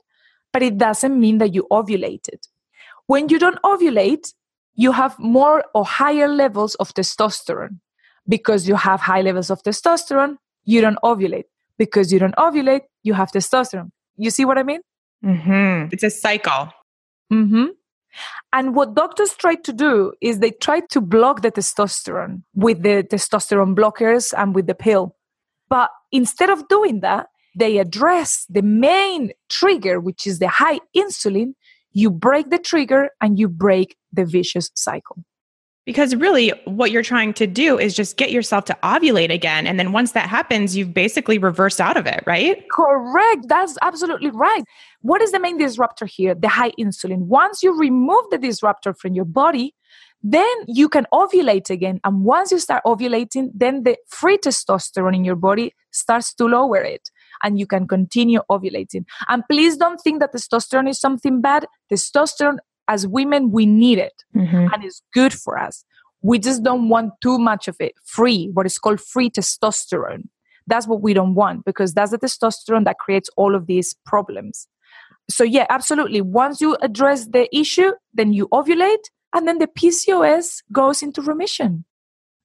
[0.53, 2.49] but it doesn't mean that you ovulated.
[3.07, 4.33] When you don't ovulate,
[4.75, 7.79] you have more or higher levels of testosterone.
[8.29, 11.45] Because you have high levels of testosterone, you don't ovulate.
[11.77, 13.91] Because you don't ovulate, you have testosterone.
[14.17, 14.81] You see what I mean?
[15.25, 15.93] Mm-hmm.
[15.93, 16.73] It's a cycle.
[17.33, 17.67] Mm-hmm.
[18.53, 23.05] And what doctors try to do is they try to block the testosterone with the
[23.11, 25.17] testosterone blockers and with the pill.
[25.69, 31.55] But instead of doing that, they address the main trigger, which is the high insulin,
[31.93, 35.25] you break the trigger and you break the vicious cycle.
[35.85, 39.67] Because really, what you're trying to do is just get yourself to ovulate again.
[39.67, 42.63] And then once that happens, you've basically reversed out of it, right?
[42.71, 43.47] Correct.
[43.49, 44.63] That's absolutely right.
[45.01, 46.37] What is the main disruptor here?
[46.37, 47.23] The high insulin.
[47.27, 49.75] Once you remove the disruptor from your body,
[50.23, 52.01] then you can ovulate again.
[52.05, 56.81] And once you start ovulating, then the free testosterone in your body starts to lower
[56.81, 57.11] it
[57.43, 59.05] and you can continue ovulating.
[59.29, 61.67] And please don't think that testosterone is something bad.
[61.93, 64.69] Testosterone, as women, we need it mm-hmm.
[64.73, 65.85] and it's good for us.
[66.23, 67.95] We just don't want too much of it.
[68.05, 70.29] Free, what is called free testosterone.
[70.67, 74.69] That's what we don't want because that's the testosterone that creates all of these problems.
[75.29, 76.21] So, yeah, absolutely.
[76.21, 81.85] Once you address the issue, then you ovulate and then the PCOS goes into remission.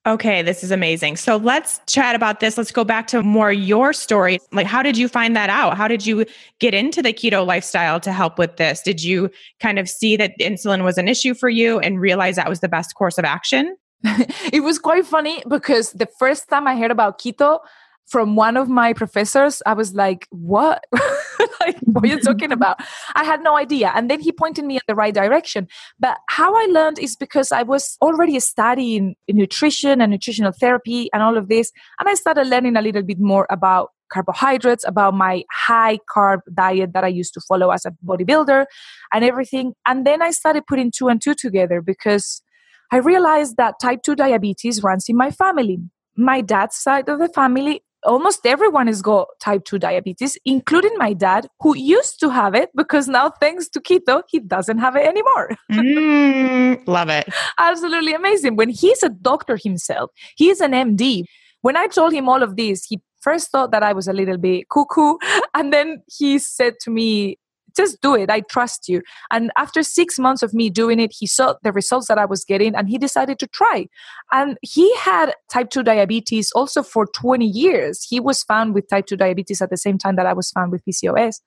[0.08, 1.16] Okay, this is amazing.
[1.16, 2.56] So let's chat about this.
[2.56, 4.38] Let's go back to more your story.
[4.52, 5.76] Like, how did you find that out?
[5.76, 6.24] How did you
[6.60, 8.80] get into the keto lifestyle to help with this?
[8.80, 12.48] Did you kind of see that insulin was an issue for you and realize that
[12.48, 13.76] was the best course of action?
[14.50, 17.58] it was quite funny because the first time I heard about keto,
[18.08, 20.82] from one of my professors, I was like, what?
[21.60, 22.78] like, what are you talking about?
[23.14, 23.92] I had no idea.
[23.94, 25.68] And then he pointed me in the right direction.
[26.00, 31.22] But how I learned is because I was already studying nutrition and nutritional therapy and
[31.22, 31.70] all of this.
[32.00, 36.94] And I started learning a little bit more about carbohydrates, about my high carb diet
[36.94, 38.64] that I used to follow as a bodybuilder
[39.12, 39.74] and everything.
[39.86, 42.42] And then I started putting two and two together because
[42.90, 45.78] I realized that type 2 diabetes runs in my family.
[46.16, 51.12] My dad's side of the family almost everyone has got type 2 diabetes, including my
[51.12, 55.06] dad, who used to have it because now, thanks to keto, he doesn't have it
[55.06, 55.50] anymore.
[55.72, 57.28] mm, love it.
[57.58, 58.56] Absolutely amazing.
[58.56, 61.24] When he's a doctor himself, he's an MD.
[61.60, 64.38] When I told him all of this, he first thought that I was a little
[64.38, 65.18] bit cuckoo.
[65.54, 67.38] And then he said to me,
[67.78, 68.28] just do it.
[68.28, 69.00] I trust you.
[69.32, 72.44] And after six months of me doing it, he saw the results that I was
[72.44, 73.86] getting and he decided to try.
[74.32, 78.04] And he had type 2 diabetes also for 20 years.
[78.04, 80.72] He was found with type 2 diabetes at the same time that I was found
[80.72, 81.40] with PCOS.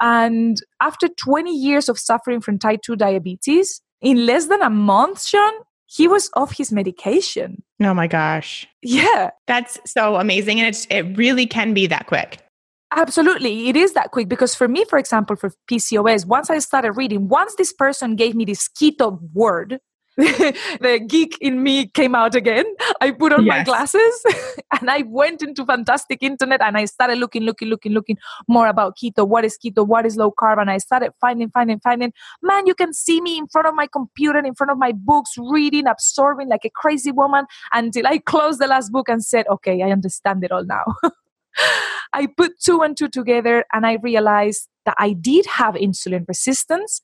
[0.00, 5.22] And after 20 years of suffering from type 2 diabetes, in less than a month,
[5.22, 5.52] Shawn,
[5.86, 7.62] he was off his medication.
[7.82, 8.66] Oh my gosh.
[8.80, 9.30] Yeah.
[9.46, 10.60] That's so amazing.
[10.60, 12.38] And it's, it really can be that quick.
[12.92, 13.68] Absolutely.
[13.68, 17.28] It is that quick because for me, for example, for PCOS, once I started reading,
[17.28, 19.78] once this person gave me this keto word,
[20.16, 22.64] the geek in me came out again.
[23.00, 23.58] I put on yes.
[23.58, 24.22] my glasses
[24.80, 28.18] and I went into fantastic internet and I started looking, looking, looking, looking
[28.48, 29.26] more about keto.
[29.26, 29.86] What is keto?
[29.86, 30.60] What is low carb?
[30.60, 32.12] And I started finding, finding, finding.
[32.42, 35.30] Man, you can see me in front of my computer, in front of my books,
[35.38, 39.80] reading, absorbing like a crazy woman until I closed the last book and said, okay,
[39.80, 40.84] I understand it all now.
[42.12, 47.00] I put two and two together and I realized that I did have insulin resistance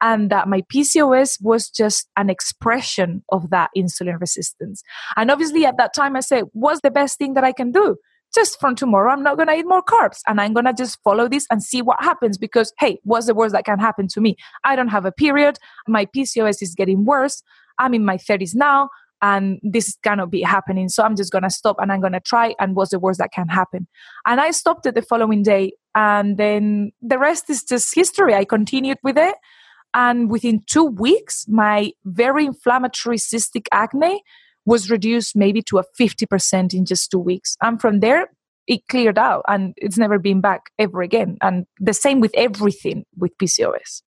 [0.00, 4.82] and that my PCOS was just an expression of that insulin resistance.
[5.16, 7.96] And obviously, at that time, I said, What's the best thing that I can do?
[8.34, 11.00] Just from tomorrow, I'm not going to eat more carbs and I'm going to just
[11.02, 14.20] follow this and see what happens because, hey, what's the worst that can happen to
[14.20, 14.36] me?
[14.62, 15.58] I don't have a period.
[15.88, 17.42] My PCOS is getting worse.
[17.80, 18.88] I'm in my 30s now
[19.22, 20.88] and this cannot be happening.
[20.88, 22.54] So I'm just going to stop and I'm going to try.
[22.58, 23.86] And what's the worst that can happen?
[24.26, 25.72] And I stopped it the following day.
[25.94, 28.34] And then the rest is just history.
[28.34, 29.34] I continued with it.
[29.92, 34.22] And within two weeks, my very inflammatory cystic acne
[34.64, 37.56] was reduced maybe to a 50% in just two weeks.
[37.60, 38.28] And from there,
[38.66, 41.38] it cleared out and it's never been back ever again.
[41.42, 44.02] And the same with everything with PCOS.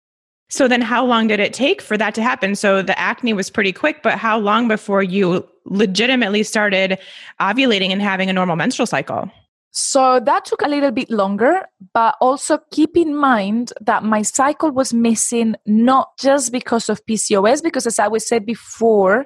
[0.53, 2.55] So then how long did it take for that to happen?
[2.55, 6.99] So the acne was pretty quick, but how long before you legitimately started
[7.41, 9.31] ovulating and having a normal menstrual cycle?
[9.71, 11.63] So that took a little bit longer,
[11.95, 17.63] but also keep in mind that my cycle was missing not just because of PCOS,
[17.63, 19.25] because as I was said before,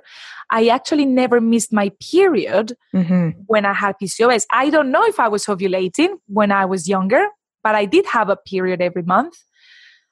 [0.52, 3.30] I actually never missed my period mm-hmm.
[3.46, 4.46] when I had PCOS.
[4.52, 7.26] I don't know if I was ovulating when I was younger,
[7.64, 9.34] but I did have a period every month.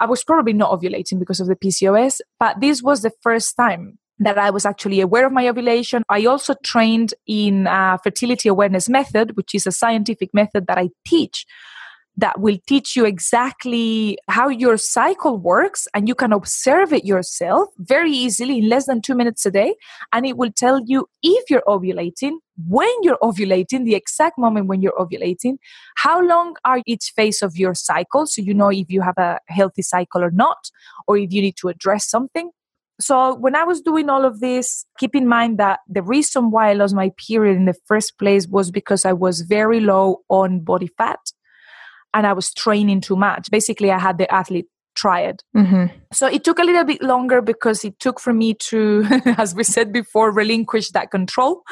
[0.05, 3.99] I was probably not ovulating because of the PCOS, but this was the first time
[4.19, 6.03] that I was actually aware of my ovulation.
[6.11, 7.65] I also trained in
[8.05, 11.47] fertility awareness method, which is a scientific method that I teach
[12.17, 17.69] that will teach you exactly how your cycle works and you can observe it yourself
[17.79, 19.75] very easily in less than two minutes a day.
[20.13, 22.35] And it will tell you if you're ovulating,
[22.69, 25.57] when you're ovulating, the exact moment when you're ovulating,
[25.97, 29.41] how long are each phase of your cycle, so you know if you have a
[29.49, 30.71] healthy cycle or not,
[31.09, 32.51] or if you need to address something.
[33.01, 36.71] So when I was doing all of this, keep in mind that the reason why
[36.71, 40.61] I lost my period in the first place was because I was very low on
[40.61, 41.19] body fat
[42.15, 43.51] and I was training too much.
[43.51, 45.43] Basically, I had the athlete triad.
[45.57, 45.87] Mm-hmm.
[46.13, 49.05] So it took a little bit longer because it took for me to,
[49.37, 51.63] as we said before, relinquish that control.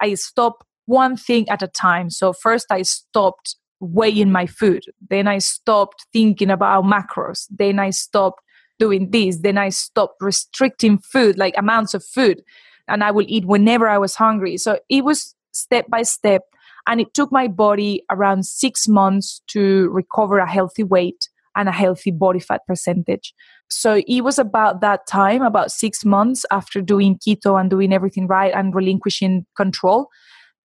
[0.00, 2.10] I stopped one thing at a time.
[2.10, 4.84] So first I stopped weighing my food.
[5.10, 7.46] Then I stopped thinking about macros.
[7.50, 8.42] Then I stopped
[8.78, 9.38] doing this.
[9.38, 12.42] Then I stopped restricting food, like amounts of food.
[12.88, 14.56] And I will eat whenever I was hungry.
[14.56, 16.42] So it was step by step
[16.86, 21.72] and it took my body around six months to recover a healthy weight and a
[21.72, 23.34] healthy body fat percentage.
[23.70, 28.26] So it was about that time, about six months after doing keto and doing everything
[28.26, 30.08] right and relinquishing control,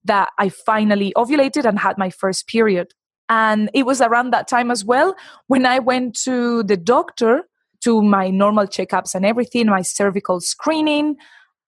[0.04, 2.94] that I finally ovulated and had my first period.
[3.30, 5.16] And it was around that time as well
[5.48, 7.44] when I went to the doctor
[7.84, 11.18] to my normal checkups and everything, my cervical screening.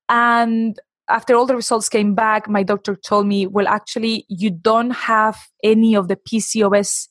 [0.08, 0.80] And
[1.10, 5.38] after all the results came back, my doctor told me, well, actually, you don't have
[5.64, 7.08] any of the PCOS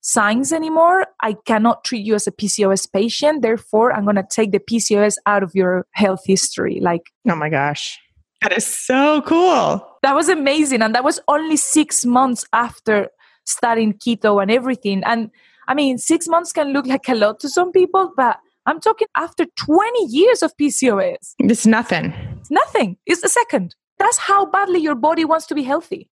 [0.00, 1.06] signs anymore.
[1.22, 3.42] I cannot treat you as a PCOS patient.
[3.42, 6.78] Therefore, I'm going to take the PCOS out of your health history.
[6.80, 7.98] Like, oh my gosh,
[8.42, 9.86] that is so cool.
[10.02, 10.82] That was amazing.
[10.82, 13.08] And that was only six months after
[13.44, 15.02] starting keto and everything.
[15.04, 15.30] And
[15.68, 19.08] I mean, six months can look like a lot to some people, but I'm talking
[19.16, 21.34] after 20 years of PCOS.
[21.38, 22.12] It's nothing.
[22.50, 22.96] Nothing.
[23.06, 23.74] It's a second.
[23.98, 26.10] That's how badly your body wants to be healthy.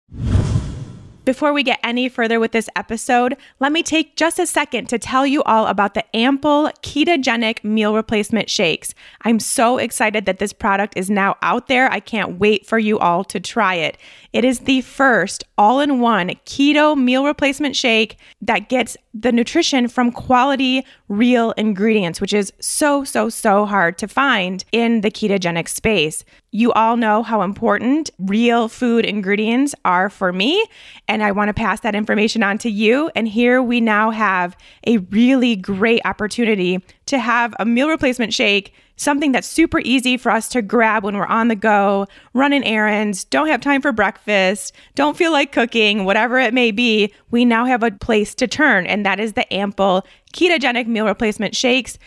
[1.26, 5.00] Before we get any further with this episode, let me take just a second to
[5.00, 8.94] tell you all about the Ample Ketogenic Meal Replacement Shakes.
[9.22, 11.90] I'm so excited that this product is now out there.
[11.90, 13.98] I can't wait for you all to try it.
[14.34, 19.88] It is the first all in one keto meal replacement shake that gets the nutrition
[19.88, 25.70] from quality, real ingredients, which is so, so, so hard to find in the ketogenic
[25.70, 26.26] space.
[26.56, 30.64] You all know how important real food ingredients are for me,
[31.08, 33.10] and I want to pass that information on to you.
[33.16, 38.72] And here we now have a really great opportunity to have a meal replacement shake,
[38.98, 43.24] something that's super easy for us to grab when we're on the go, running errands,
[43.24, 47.12] don't have time for breakfast, don't feel like cooking, whatever it may be.
[47.32, 51.56] We now have a place to turn, and that is the Ample Ketogenic Meal Replacement
[51.56, 51.98] Shakes.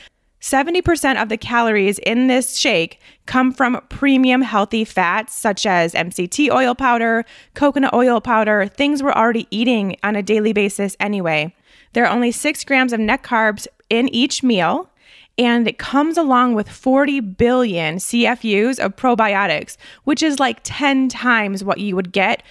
[0.40, 6.50] 70% of the calories in this shake come from premium healthy fats such as MCT
[6.50, 7.24] oil powder,
[7.54, 11.54] coconut oil powder, things we're already eating on a daily basis anyway.
[11.94, 14.90] There are only six grams of net carbs in each meal,
[15.38, 21.64] and it comes along with 40 billion CFUs of probiotics, which is like 10 times
[21.64, 22.42] what you would get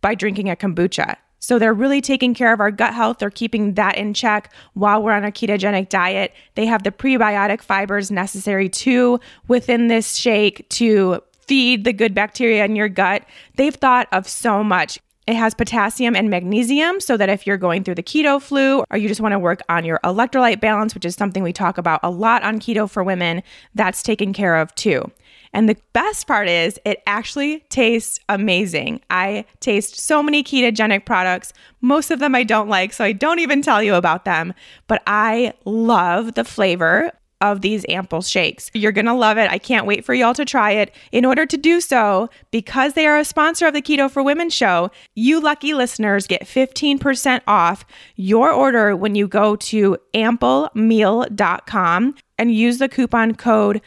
[0.00, 1.16] by drinking a kombucha.
[1.44, 3.18] So they're really taking care of our gut health.
[3.18, 6.32] They're keeping that in check while we're on a ketogenic diet.
[6.54, 12.64] They have the prebiotic fibers necessary too within this shake to feed the good bacteria
[12.64, 13.26] in your gut.
[13.56, 14.98] They've thought of so much.
[15.26, 18.96] It has potassium and magnesium so that if you're going through the keto flu or
[18.96, 22.00] you just want to work on your electrolyte balance, which is something we talk about
[22.02, 23.42] a lot on keto for women,
[23.74, 25.10] that's taken care of too.
[25.54, 29.00] And the best part is, it actually tastes amazing.
[29.08, 31.54] I taste so many ketogenic products.
[31.80, 34.52] Most of them I don't like, so I don't even tell you about them.
[34.88, 38.70] But I love the flavor of these ample shakes.
[38.74, 39.48] You're going to love it.
[39.50, 40.92] I can't wait for y'all to try it.
[41.12, 44.50] In order to do so, because they are a sponsor of the Keto for Women
[44.50, 47.84] show, you lucky listeners get 15% off
[48.16, 53.82] your order when you go to amplemeal.com and use the coupon code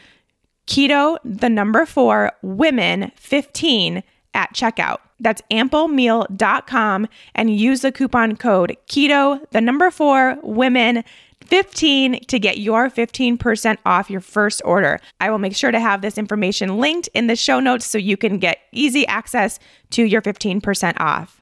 [0.68, 4.02] keto, the number four, women 15
[4.34, 4.98] at checkout.
[5.18, 11.02] That's amplemeal.com and use the coupon code keto, the number four, women
[11.46, 15.00] 15 to get your 15% off your first order.
[15.20, 18.16] I will make sure to have this information linked in the show notes so you
[18.16, 19.58] can get easy access
[19.90, 21.40] to your 15% off.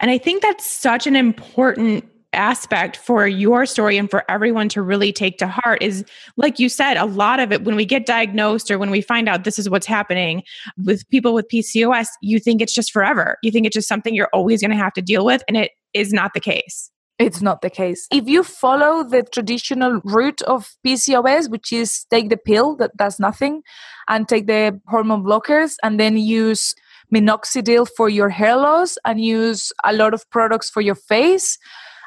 [0.00, 4.82] And I think that's such an important aspect for your story and for everyone to
[4.82, 6.04] really take to heart is
[6.36, 9.28] like you said a lot of it when we get diagnosed or when we find
[9.28, 10.42] out this is what's happening
[10.84, 14.30] with people with PCOS you think it's just forever you think it's just something you're
[14.32, 17.62] always going to have to deal with and it is not the case it's not
[17.62, 18.08] the case.
[18.10, 23.20] If you follow the traditional route of PCOS, which is take the pill that does
[23.20, 23.62] nothing
[24.08, 26.74] and take the hormone blockers and then use
[27.14, 31.56] minoxidil for your hair loss and use a lot of products for your face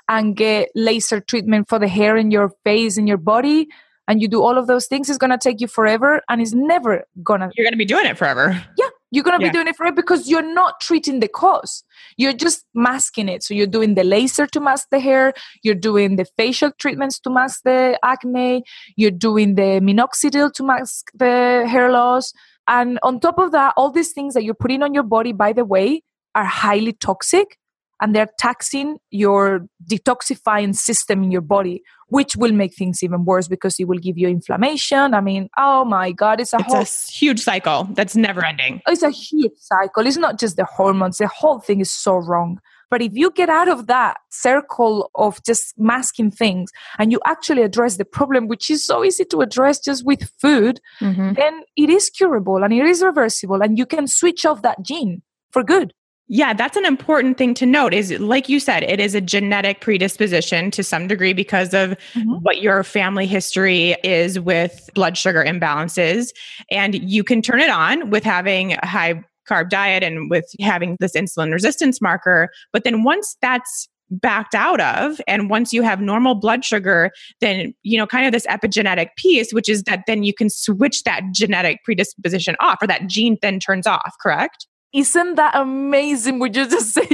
[0.09, 3.67] and get laser treatment for the hair in your face and your body
[4.07, 6.53] and you do all of those things it's going to take you forever and it's
[6.53, 8.63] never going to you're going to be doing it forever.
[8.77, 9.51] Yeah you're going to yeah.
[9.51, 11.83] be doing it forever because you're not treating the cause.
[12.17, 13.41] You're just masking it.
[13.41, 15.33] So you're doing the laser to mask the hair
[15.63, 18.63] you're doing the facial treatments to mask the acne
[18.95, 22.33] you're doing the minoxidil to mask the hair loss.
[22.67, 25.53] And on top of that all these things that you're putting on your body by
[25.53, 26.03] the way
[26.35, 27.57] are highly toxic
[28.01, 33.49] and they're taxing your detoxifying system in your body which will make things even worse
[33.49, 35.13] because it will give you inflammation.
[35.13, 38.81] I mean oh my god it's a it's whole a huge cycle that's never ending.
[38.87, 40.05] It's a huge cycle.
[40.05, 41.17] It's not just the hormones.
[41.17, 42.59] The whole thing is so wrong.
[42.89, 47.63] But if you get out of that circle of just masking things and you actually
[47.63, 51.33] address the problem, which is so easy to address just with food, mm-hmm.
[51.33, 55.21] then it is curable and it is reversible and you can switch off that gene
[55.51, 55.93] for good.
[56.29, 59.79] Yeah, that's an important thing to note is like you said, it is a genetic
[59.79, 62.31] predisposition to some degree because of mm-hmm.
[62.41, 66.31] what your family history is with blood sugar imbalances.
[66.69, 70.97] And you can turn it on with having a high carb diet and with having
[70.99, 72.49] this insulin resistance marker.
[72.73, 77.11] But then once that's backed out of and once you have normal blood sugar
[77.41, 81.03] then you know kind of this epigenetic piece which is that then you can switch
[81.03, 86.55] that genetic predisposition off or that gene then turns off correct isn't that amazing what
[86.55, 87.07] you just say,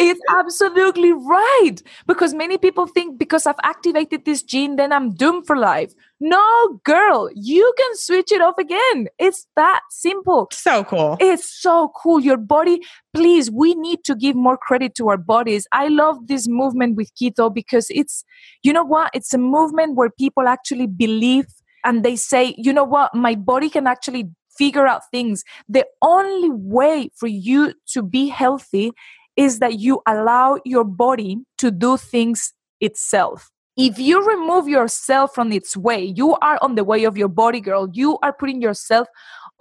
[0.00, 1.76] it's absolutely right.
[2.06, 5.92] Because many people think because I've activated this gene, then I'm doomed for life.
[6.20, 9.08] No, girl, you can switch it off again.
[9.18, 10.48] It's that simple.
[10.52, 11.16] So cool.
[11.20, 12.20] It's so cool.
[12.20, 12.80] Your body,
[13.12, 15.66] please, we need to give more credit to our bodies.
[15.72, 18.24] I love this movement with keto because it's,
[18.62, 19.10] you know what?
[19.12, 21.46] It's a movement where people actually believe
[21.84, 23.14] and they say, you know what?
[23.14, 25.44] My body can actually figure out things.
[25.68, 28.92] The only way for you to be healthy
[29.36, 33.50] is that you allow your body to do things itself.
[33.76, 37.60] If you remove yourself from its way, you are on the way of your body,
[37.60, 37.88] girl.
[37.92, 39.08] You are putting yourself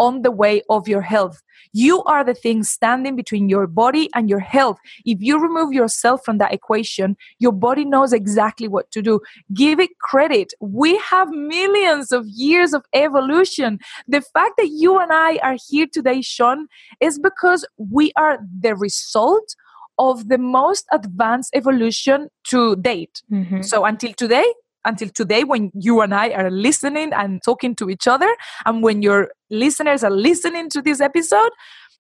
[0.04, 1.42] on the way of your health.
[1.72, 4.78] You are the thing standing between your body and your health.
[5.06, 9.22] If you remove yourself from that equation, your body knows exactly what to do.
[9.54, 10.54] Give it credit.
[10.60, 13.80] We have millions of years of evolution.
[14.08, 16.68] The fact that you and I are here today, Shawn,
[17.00, 19.56] is because we are the result
[19.98, 23.22] of the most advanced evolution to date.
[23.32, 23.62] Mm-hmm.
[23.62, 24.46] So until today,
[24.86, 28.36] until today when you and I are listening and talking to each other.
[28.66, 31.52] And when your listeners are listening to this episode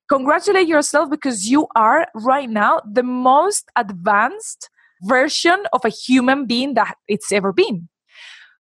[0.09, 4.69] congratulate yourself because you are right now the most advanced
[5.03, 7.89] version of a human being that it's ever been.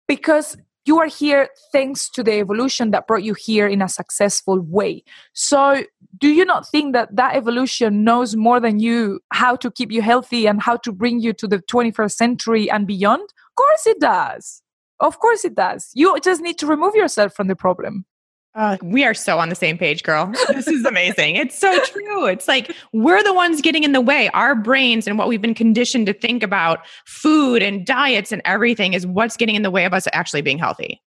[0.09, 4.61] Because you are here thanks to the evolution that brought you here in a successful
[4.61, 5.05] way.
[5.33, 5.85] So,
[6.19, 10.03] do you not think that that evolution knows more than you how to keep you
[10.03, 13.23] healthy and how to bring you to the 21st century and beyond?
[13.23, 14.63] Of course, it does.
[15.01, 15.91] Of course, it does.
[15.95, 18.05] You just need to remove yourself from the problem.
[18.55, 20.31] Uh, we are so on the same page, girl.
[20.49, 21.37] This is amazing.
[21.37, 22.27] it's so true.
[22.27, 24.29] It's like we're the ones getting in the way.
[24.31, 28.93] Our brains and what we've been conditioned to think about food and diets and everything
[28.93, 31.01] is what's getting in the way of us actually being healthy.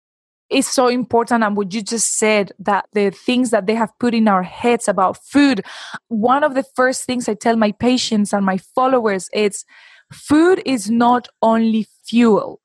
[0.51, 1.43] It's so important.
[1.43, 4.87] And what you just said that the things that they have put in our heads
[4.87, 5.65] about food,
[6.09, 9.65] one of the first things I tell my patients and my followers is
[10.13, 12.61] food is not only fuel.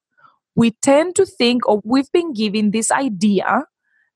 [0.56, 3.66] We tend to think, or we've been given this idea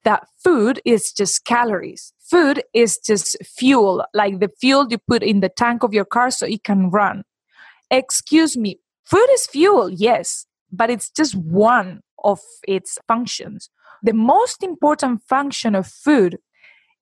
[0.04, 2.14] that food is just calories.
[2.20, 6.32] Food is just fuel, like the fuel you put in the tank of your car
[6.32, 7.24] so it can run.
[7.90, 13.70] Excuse me, food is fuel, yes, but it's just one of its functions.
[14.04, 16.38] The most important function of food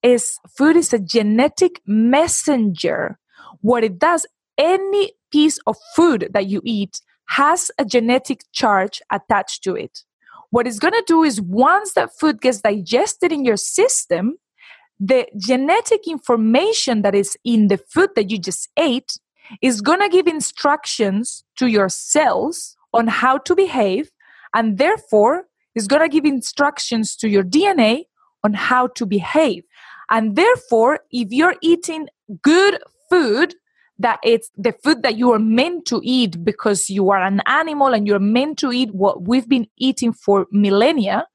[0.01, 3.19] is food is a genetic messenger.
[3.61, 4.25] What it does,
[4.57, 10.03] any piece of food that you eat has a genetic charge attached to it.
[10.51, 14.37] What it's going to do is once that food gets digested in your system,
[14.99, 19.17] the genetic information that is in the food that you just ate
[19.61, 24.11] is going to give instructions to your cells on how to behave
[24.53, 25.45] and therefore
[25.75, 28.03] is going to give instructions to your DNA
[28.43, 29.63] on how to behave.
[30.09, 32.07] And therefore, if you're eating
[32.41, 32.79] good
[33.09, 33.55] food
[33.99, 37.93] that it's the food that you are meant to eat because you are an animal
[37.93, 41.25] and you're meant to eat what we've been eating for millennia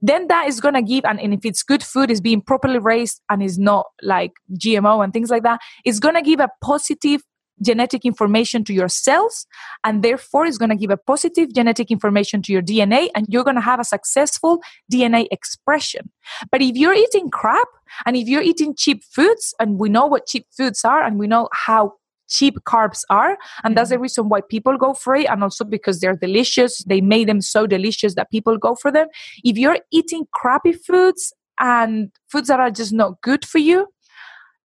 [0.00, 2.78] then that is going to give and, and if it's good food is being properly
[2.78, 6.48] raised and is not like gmo and things like that it's going to give a
[6.62, 7.22] positive
[7.62, 9.46] genetic information to your cells
[9.84, 13.44] and therefore it's going to give a positive genetic information to your DNA and you're
[13.44, 14.60] going to have a successful
[14.92, 16.10] DNA expression.
[16.50, 17.68] But if you're eating crap
[18.06, 21.26] and if you're eating cheap foods and we know what cheap foods are and we
[21.26, 21.94] know how
[22.28, 24.02] cheap carbs are and that's the mm-hmm.
[24.02, 27.66] reason why people go for it and also because they're delicious they made them so
[27.66, 29.08] delicious that people go for them
[29.44, 33.88] if you're eating crappy foods and foods that are just not good for you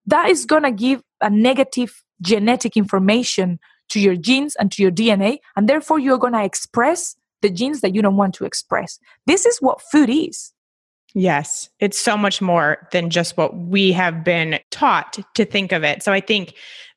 [0.05, 3.59] that is going to give a negative genetic information
[3.89, 7.81] to your genes and to your DNA, and therefore you're going to express the genes
[7.81, 8.99] that you don't want to express.
[9.27, 10.53] This is what food is.
[11.15, 15.83] Yes, it's so much more than just what we have been taught to think of
[15.83, 16.01] it.
[16.01, 16.55] So I think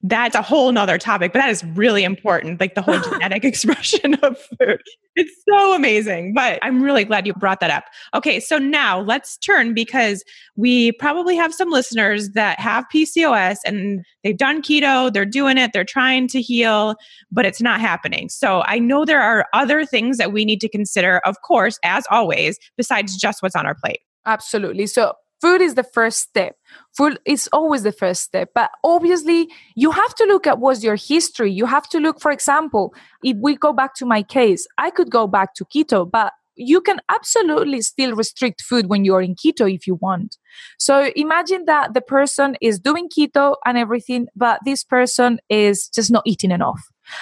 [0.09, 4.15] that's a whole nother topic, but that is really important, like the whole genetic expression
[4.23, 4.81] of food.
[5.17, 6.33] It's so amazing.
[6.33, 7.85] But I'm really glad you brought that up.
[8.15, 10.23] Okay, so now let's turn because
[10.55, 15.73] we probably have some listeners that have PCOS and they've done keto, they're doing it,
[15.73, 16.95] they're trying to heal,
[17.33, 18.29] but it's not happening.
[18.29, 22.05] So I know there are other things that we need to consider, of course, as
[22.11, 24.01] always, besides just what's on our plate.
[24.25, 24.87] Absolutely.
[24.87, 26.57] So food is the first step.
[26.97, 30.97] Food is always the first step but obviously you have to look at what's your
[30.97, 31.53] history.
[31.53, 35.11] You have to look for example if we go back to my case i could
[35.11, 39.73] go back to keto but you can absolutely still restrict food when you're in keto
[39.73, 40.39] if you want.
[40.79, 46.11] So imagine that the person is doing keto and everything, but this person is just
[46.11, 46.81] not eating enough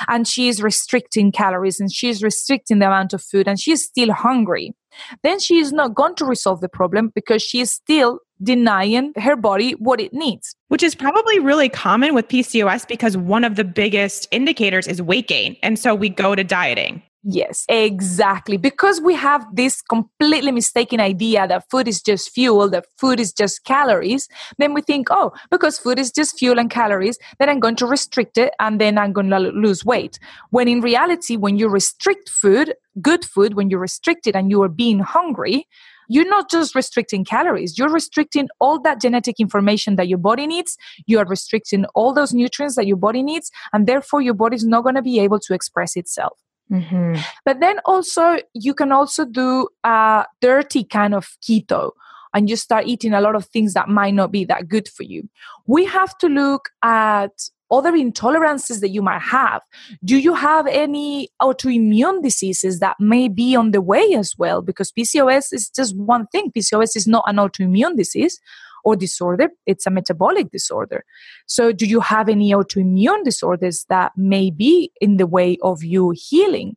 [0.09, 4.75] and she's restricting calories and she's restricting the amount of food and she's still hungry,
[5.23, 9.37] then she is not going to resolve the problem because she is still denying her
[9.37, 10.55] body what it needs.
[10.69, 15.29] Which is probably really common with PCOS because one of the biggest indicators is weight
[15.29, 15.57] gain.
[15.63, 17.03] And so we go to dieting.
[17.27, 18.59] Yes, exactly.
[18.59, 23.33] Because we have this completely mistaken idea that food is just fuel, that food is
[23.33, 27.61] just calories, then we think, oh, because food is just fuel and calories, then I'm
[27.61, 30.19] going to restrict it and then I'm going to lose weight.
[30.51, 34.63] When in reality, when you restrict food, good food, when you restrict it and you
[34.63, 35.67] are being hungry,
[36.11, 40.77] you're not just restricting calories, you're restricting all that genetic information that your body needs.
[41.07, 44.65] You are restricting all those nutrients that your body needs, and therefore your body is
[44.67, 46.44] not going to be able to express itself.
[46.71, 47.21] Mm-hmm.
[47.45, 51.93] But then also, you can also do a dirty kind of keto.
[52.35, 55.05] and you start eating a lot of things that might not be that good for
[55.05, 55.29] you.
[55.67, 57.31] We have to look at
[57.71, 59.63] other intolerances that you might have.
[60.05, 64.63] Do you have any autoimmune diseases that may be on the way as well?
[64.63, 66.51] Because PCOS is just one thing.
[66.51, 68.39] PCOS is not an autoimmune disease
[68.85, 71.05] or disorder, it's a metabolic disorder.
[71.47, 76.13] So, do you have any autoimmune disorders that may be in the way of you
[76.15, 76.77] healing?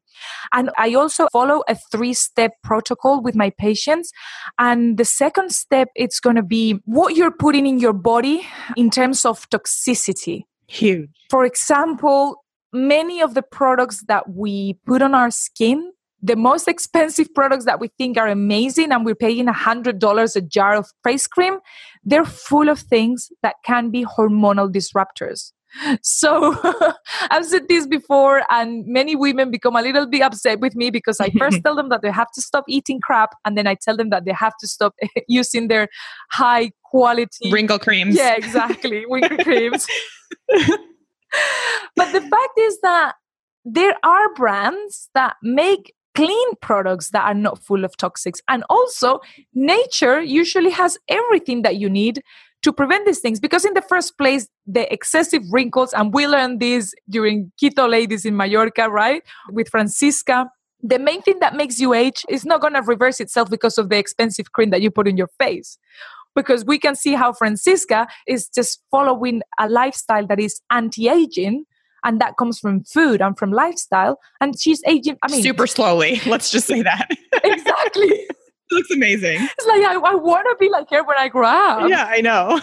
[0.53, 4.11] And I also follow a three step protocol with my patients.
[4.57, 8.89] And the second step, it's going to be what you're putting in your body in
[8.89, 10.43] terms of toxicity.
[10.67, 11.09] Huge.
[11.29, 12.43] For example,
[12.73, 15.91] many of the products that we put on our skin,
[16.21, 20.75] the most expensive products that we think are amazing and we're paying $100 a jar
[20.75, 21.59] of face cream,
[22.03, 25.51] they're full of things that can be hormonal disruptors.
[26.01, 26.55] So
[27.29, 31.19] I've said this before, and many women become a little bit upset with me because
[31.19, 33.95] I first tell them that they have to stop eating crap, and then I tell
[33.95, 34.95] them that they have to stop
[35.27, 35.87] using their
[36.31, 38.15] high quality wrinkle creams.
[38.15, 39.85] Yeah, exactly, wrinkle creams.
[41.95, 43.15] but the fact is that
[43.65, 48.39] there are brands that make clean products that are not full of toxics.
[48.47, 49.19] And also,
[49.53, 52.23] nature usually has everything that you need
[52.63, 56.59] to prevent these things because in the first place the excessive wrinkles and we learned
[56.59, 59.21] this during keto ladies in mallorca right?
[59.51, 60.49] With francisca.
[60.81, 63.89] The main thing that makes you age is not going to reverse itself because of
[63.89, 65.77] the expensive cream that you put in your face.
[66.35, 71.65] Because we can see how francisca is just following a lifestyle that is anti-aging
[72.07, 76.19] and that comes from food and from lifestyle and she's aging i mean super slowly
[76.25, 77.07] let's just say that
[77.43, 78.25] exactly
[78.69, 79.39] It looks amazing.
[79.41, 81.89] It's like I, I want to be like her when I grow up.
[81.89, 82.59] Yeah, I know.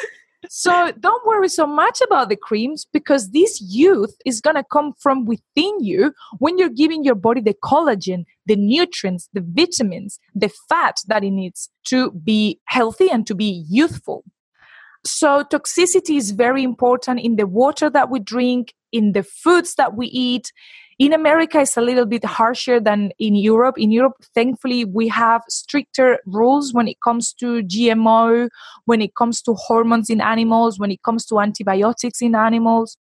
[0.48, 4.94] so don't worry so much about the creams because this youth is going to come
[4.98, 10.50] from within you when you're giving your body the collagen, the nutrients, the vitamins, the
[10.68, 14.24] fat that it needs to be healthy and to be youthful.
[15.04, 19.96] So, toxicity is very important in the water that we drink, in the foods that
[19.96, 20.52] we eat,
[21.02, 23.76] in America, it's a little bit harsher than in Europe.
[23.76, 28.48] In Europe, thankfully, we have stricter rules when it comes to GMO,
[28.84, 32.96] when it comes to hormones in animals, when it comes to antibiotics in animals.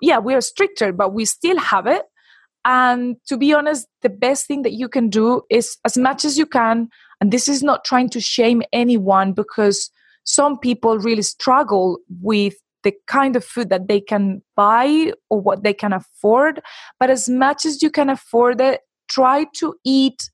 [0.00, 2.02] Yeah, we are stricter, but we still have it.
[2.64, 6.38] And to be honest, the best thing that you can do is as much as
[6.38, 6.88] you can,
[7.20, 9.90] and this is not trying to shame anyone because
[10.28, 12.54] some people really struggle with
[12.84, 16.60] the kind of food that they can buy or what they can afford.
[17.00, 20.28] But as much as you can afford it, try to eat,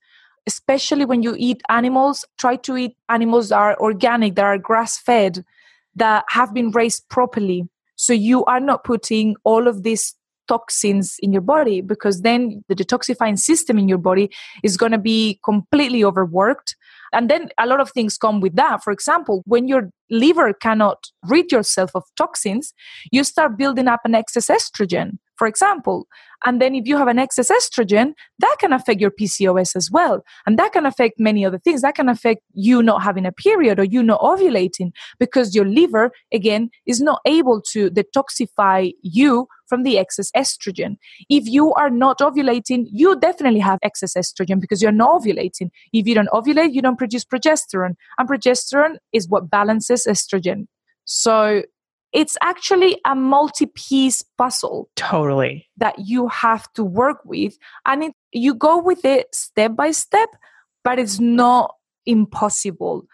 [0.47, 4.97] especially when you eat animals, try to eat animals that are organic, that are grass
[4.99, 5.45] fed,
[5.95, 7.63] that have been raised properly.
[7.95, 10.13] So you are not putting all of these
[10.47, 14.29] toxins in your body because then the detoxifying system in your body
[14.63, 16.75] is going to be completely overworked
[17.15, 18.83] and then a lot of things come with that.
[18.83, 22.73] For example, when your liver cannot rid yourself of toxins,
[23.11, 26.07] you start building up an excess estrogen, for example.
[26.45, 30.23] And then if you have an excess estrogen, that can affect your PCOS as well.
[30.45, 31.81] And that can affect many other things.
[31.81, 36.11] That can affect you not having a period or you not ovulating because your liver,
[36.33, 40.97] again, is not able to detoxify you from the excess estrogen.
[41.29, 45.69] If you are not ovulating, you definitely have excess estrogen because you're not ovulating.
[45.93, 47.95] If you don't ovulate, you don't produce progesterone.
[48.19, 50.67] And progesterone is what balances estrogen.
[51.05, 51.63] So
[52.15, 54.89] it's actually a multi piece puzzle.
[54.95, 55.67] Totally.
[55.77, 57.57] That you have to work with.
[57.85, 60.29] And it, you go with it step by step,
[60.83, 63.05] but it's not impossible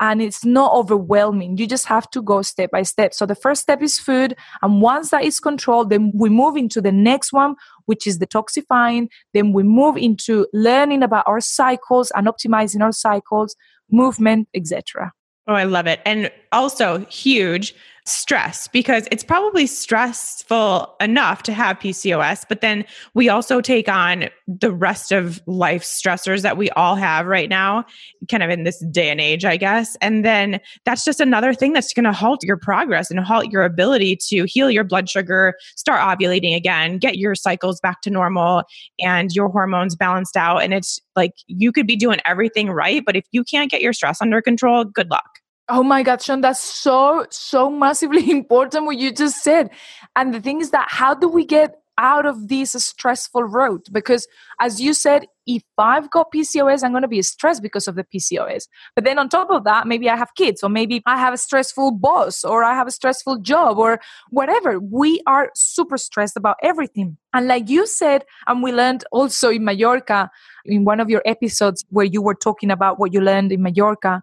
[0.00, 1.58] and it's not overwhelming.
[1.58, 3.12] You just have to go step by step.
[3.12, 4.34] So the first step is food.
[4.62, 9.08] And once that is controlled, then we move into the next one, which is detoxifying.
[9.34, 13.54] Then we move into learning about our cycles and optimizing our cycles,
[13.90, 15.12] movement, etc.
[15.46, 16.00] Oh, I love it.
[16.04, 17.74] And also huge
[18.06, 22.84] stress because it's probably stressful enough to have PCOS, but then
[23.14, 27.84] we also take on the rest of life stressors that we all have right now,
[28.30, 29.96] kind of in this day and age, I guess.
[30.00, 33.64] And then that's just another thing that's going to halt your progress and halt your
[33.64, 38.62] ability to heal your blood sugar, start ovulating again, get your cycles back to normal
[39.00, 40.62] and your hormones balanced out.
[40.62, 43.92] And it's like you could be doing everything right, but if you can't get your
[43.92, 45.40] stress under control, good luck.
[45.68, 49.70] Oh my God, Shawn, that's so, so massively important what you just said.
[50.14, 53.80] And the thing is that how do we get out of this stressful road?
[53.90, 54.28] Because
[54.60, 58.04] as you said, if I've got PCOS, I'm going to be stressed because of the
[58.04, 58.68] PCOS.
[58.94, 61.38] But then on top of that, maybe I have kids, or maybe I have a
[61.38, 64.00] stressful boss, or I have a stressful job, or
[64.30, 64.78] whatever.
[64.78, 67.16] We are super stressed about everything.
[67.32, 70.30] And like you said, and we learned also in Mallorca,
[70.64, 74.22] in one of your episodes where you were talking about what you learned in Mallorca,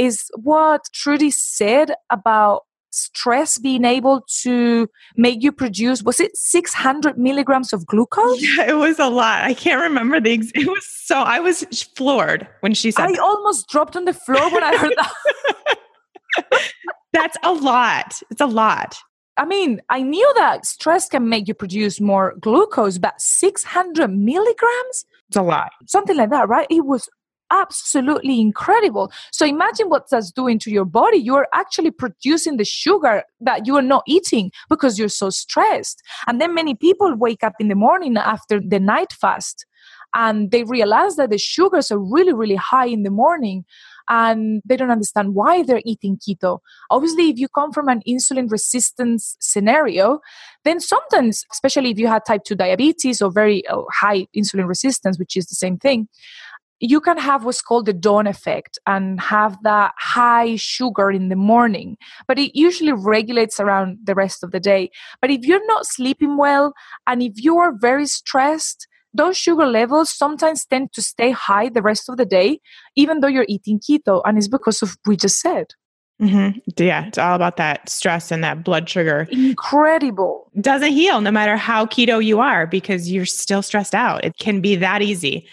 [0.00, 7.16] is what Trudy said about stress being able to make you produce was it 600
[7.16, 10.84] milligrams of glucose yeah it was a lot i can't remember the ex- it was
[10.84, 11.62] so i was
[11.96, 13.20] floored when she said i that.
[13.20, 15.78] almost dropped on the floor when i heard that
[17.12, 18.98] that's a lot it's a lot
[19.36, 25.06] I mean, I knew that stress can make you produce more glucose, but 600 milligrams?
[25.28, 25.70] It's a lot.
[25.86, 26.66] Something like that, right?
[26.68, 27.08] It was
[27.50, 29.12] absolutely incredible.
[29.32, 31.18] So imagine what that's doing to your body.
[31.18, 36.02] You are actually producing the sugar that you are not eating because you're so stressed.
[36.26, 39.66] And then many people wake up in the morning after the night fast
[40.14, 43.64] and they realize that the sugars are really, really high in the morning
[44.08, 46.58] and they don't understand why they're eating keto.
[46.90, 50.18] Obviously, if you come from an insulin resistance scenario,
[50.64, 55.18] then sometimes, especially if you had type 2 diabetes or very uh, high insulin resistance,
[55.18, 56.08] which is the same thing,
[56.80, 61.36] you can have what's called the dawn effect and have that high sugar in the
[61.36, 64.90] morning, but it usually regulates around the rest of the day.
[65.20, 66.72] But if you're not sleeping well
[67.06, 71.82] and if you are very stressed, those sugar levels sometimes tend to stay high the
[71.82, 72.60] rest of the day,
[72.96, 74.22] even though you're eating keto.
[74.24, 75.66] And it's because of we just said.
[76.20, 76.58] Mm-hmm.
[76.76, 79.26] Yeah, it's all about that stress and that blood sugar.
[79.30, 80.50] Incredible.
[80.60, 84.24] Doesn't heal no matter how keto you are because you're still stressed out.
[84.24, 85.46] It can be that easy.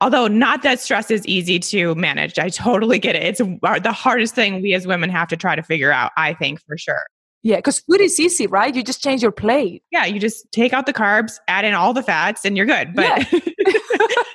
[0.00, 2.38] Although, not that stress is easy to manage.
[2.38, 3.22] I totally get it.
[3.22, 6.34] It's uh, the hardest thing we as women have to try to figure out, I
[6.34, 7.04] think, for sure.
[7.42, 8.74] Yeah, because food is easy, right?
[8.74, 9.82] You just change your plate.
[9.90, 12.94] Yeah, you just take out the carbs, add in all the fats, and you're good.
[12.94, 13.40] But yeah.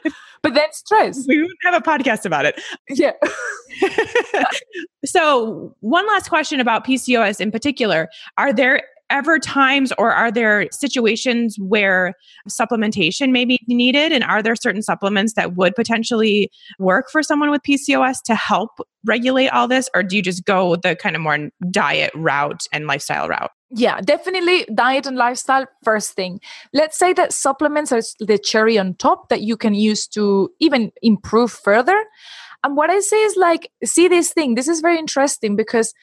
[0.41, 1.26] but then stress.
[1.28, 2.59] We wouldn't have a podcast about it.
[2.89, 3.11] Yeah.
[5.05, 8.09] so, one last question about PCOS in particular.
[8.38, 12.14] Are there ever times or are there situations where
[12.49, 14.12] supplementation may be needed?
[14.12, 16.49] And are there certain supplements that would potentially
[16.80, 18.72] work for someone with PCOS to help
[19.06, 19.89] regulate all this?
[19.95, 23.51] Or do you just go the kind of more diet route and lifestyle route?
[23.72, 26.39] Yeah, definitely diet and lifestyle first thing.
[26.74, 30.91] Let's say that supplements are the cherry on top that you can use to even
[31.01, 32.06] improve further.
[32.64, 35.93] And what I say is like, see this thing, this is very interesting because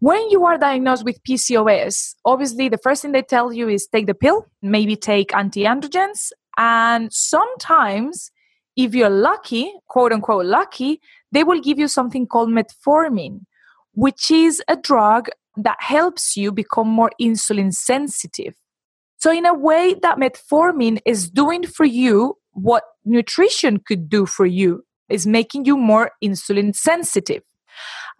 [0.00, 4.06] when you are diagnosed with PCOS, obviously the first thing they tell you is take
[4.06, 6.32] the pill, maybe take anti androgens.
[6.56, 8.30] And sometimes,
[8.76, 11.00] if you're lucky, quote unquote lucky,
[11.32, 13.42] they will give you something called metformin,
[13.92, 18.54] which is a drug that helps you become more insulin sensitive.
[19.18, 24.46] So, in a way, that metformin is doing for you what nutrition could do for
[24.46, 27.42] you, is making you more insulin sensitive.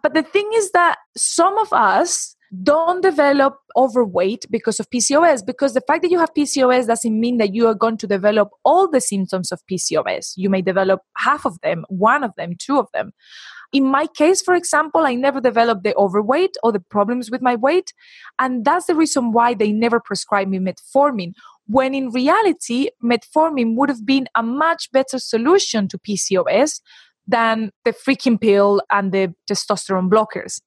[0.01, 5.73] But the thing is that some of us don't develop overweight because of PCOS because
[5.73, 8.89] the fact that you have PCOS doesn't mean that you are going to develop all
[8.89, 10.33] the symptoms of PCOS.
[10.35, 13.13] You may develop half of them, one of them, two of them.
[13.71, 17.55] In my case, for example, I never developed the overweight or the problems with my
[17.55, 17.93] weight.
[18.37, 21.31] And that's the reason why they never prescribed me metformin.
[21.67, 26.81] When in reality, metformin would have been a much better solution to PCOS
[27.31, 30.61] than the freaking pill and the testosterone blockers.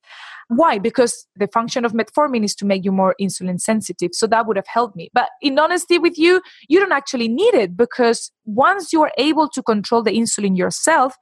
[0.49, 0.79] Why?
[0.79, 4.11] Because the function of metformin is to make you more insulin sensitive.
[4.13, 5.09] So that would have helped me.
[5.15, 9.49] But in honesty with you, you don't actually need it because once you are able
[9.51, 11.17] to control the insulin yourself,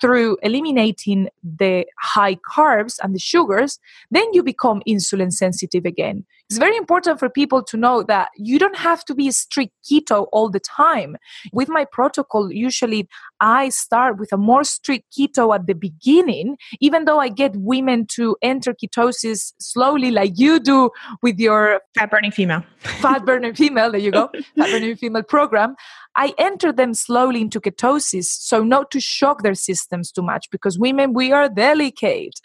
[0.00, 3.78] through eliminating the high carbs and the sugars,
[4.10, 6.24] then you become insulin sensitive again.
[6.50, 10.26] It's very important for people to know that you don't have to be strict keto
[10.30, 11.16] all the time.
[11.52, 13.08] With my protocol, usually
[13.40, 18.06] I start with a more strict keto at the beginning, even though I get women
[18.12, 20.90] to enter ketosis slowly, like you do
[21.22, 22.62] with your fat burning female.
[22.78, 25.74] fat burning female, there you go, fat burning female program.
[26.16, 30.78] I enter them slowly into ketosis, so not to shock their systems too much because
[30.78, 32.40] women, we are delicate.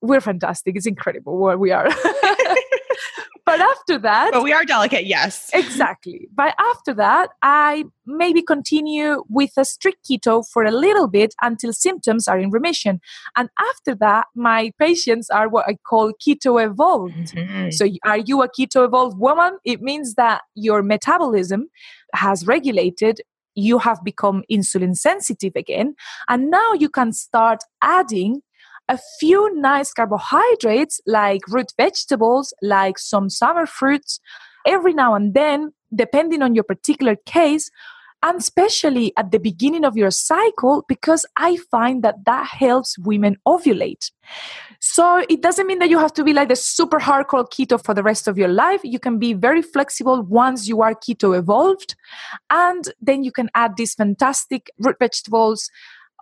[0.00, 0.76] We're fantastic.
[0.76, 1.88] It's incredible where we are.
[3.44, 5.50] but after that but we are delicate yes.
[5.52, 6.28] Exactly.
[6.34, 11.72] But after that i maybe continue with a strict keto for a little bit until
[11.72, 13.00] symptoms are in remission.
[13.36, 17.34] And after that my patients are what i call keto evolved.
[17.34, 17.70] Mm-hmm.
[17.70, 19.58] so are you a keto evolved woman?
[19.64, 21.68] It means that your metabolism
[22.14, 23.20] has regulated
[23.54, 25.94] you have become insulin sensitive again
[26.28, 28.40] and now you can start adding
[28.88, 34.20] a few nice carbohydrates like root vegetables, like some summer fruits,
[34.66, 37.70] every now and then, depending on your particular case,
[38.24, 43.36] and especially at the beginning of your cycle, because I find that that helps women
[43.46, 44.12] ovulate.
[44.78, 47.94] So it doesn't mean that you have to be like the super hardcore keto for
[47.94, 48.80] the rest of your life.
[48.84, 51.96] You can be very flexible once you are keto evolved.
[52.50, 55.68] And then you can add these fantastic root vegetables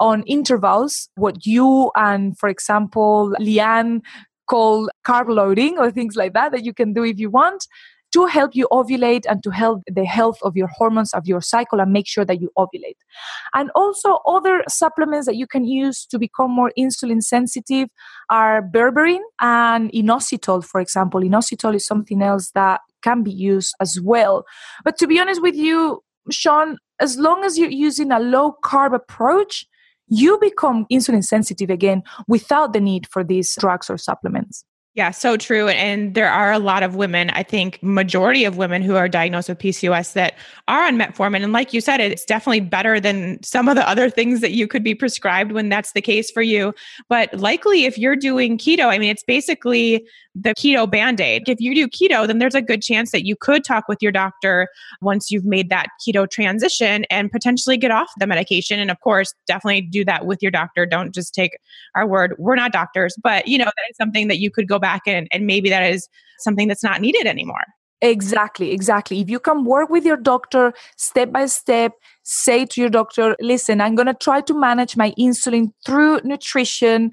[0.01, 4.01] on intervals, what you and, for example, Leanne
[4.49, 7.67] call carb loading or things like that that you can do if you want
[8.13, 11.81] to help you ovulate and to help the health of your hormones of your cycle
[11.81, 12.97] and make sure that you ovulate.
[13.55, 17.89] And also other supplements that you can use to become more insulin sensitive
[18.29, 21.21] are berberine and inositol, for example.
[21.21, 24.45] Inositol is something else that can be used as well.
[24.85, 28.95] But to be honest with you, Shawn, as long as you're using a low carb
[28.95, 29.67] approach,
[30.11, 34.65] you become insulin sensitive again without the need for these drugs or supplements.
[34.95, 35.69] Yeah, so true.
[35.69, 39.49] And there are a lot of women, I think majority of women who are diagnosed
[39.49, 40.35] with PCOS that
[40.67, 41.45] are on metformin.
[41.45, 44.67] And like you said, it's definitely better than some of the other things that you
[44.67, 46.75] could be prescribed when that's the case for you.
[47.09, 50.05] But likely if you're doing keto, I mean, it's basically
[50.35, 51.49] the keto band aid.
[51.49, 54.13] If you do keto, then there's a good chance that you could talk with your
[54.13, 54.69] doctor
[55.01, 58.79] once you've made that keto transition and potentially get off the medication.
[58.79, 60.87] And of course, definitely do that with your doctor.
[60.87, 61.59] Don't just take
[61.95, 62.35] our word.
[62.39, 65.27] We're not doctors, but you know, that is something that you could go back and,
[65.33, 66.09] and maybe that is
[66.39, 67.65] something that's not needed anymore.
[68.03, 69.21] Exactly, exactly.
[69.21, 73.81] If you can work with your doctor step by step, say to your doctor, listen,
[73.83, 77.11] I'm going to try to manage my insulin through nutrition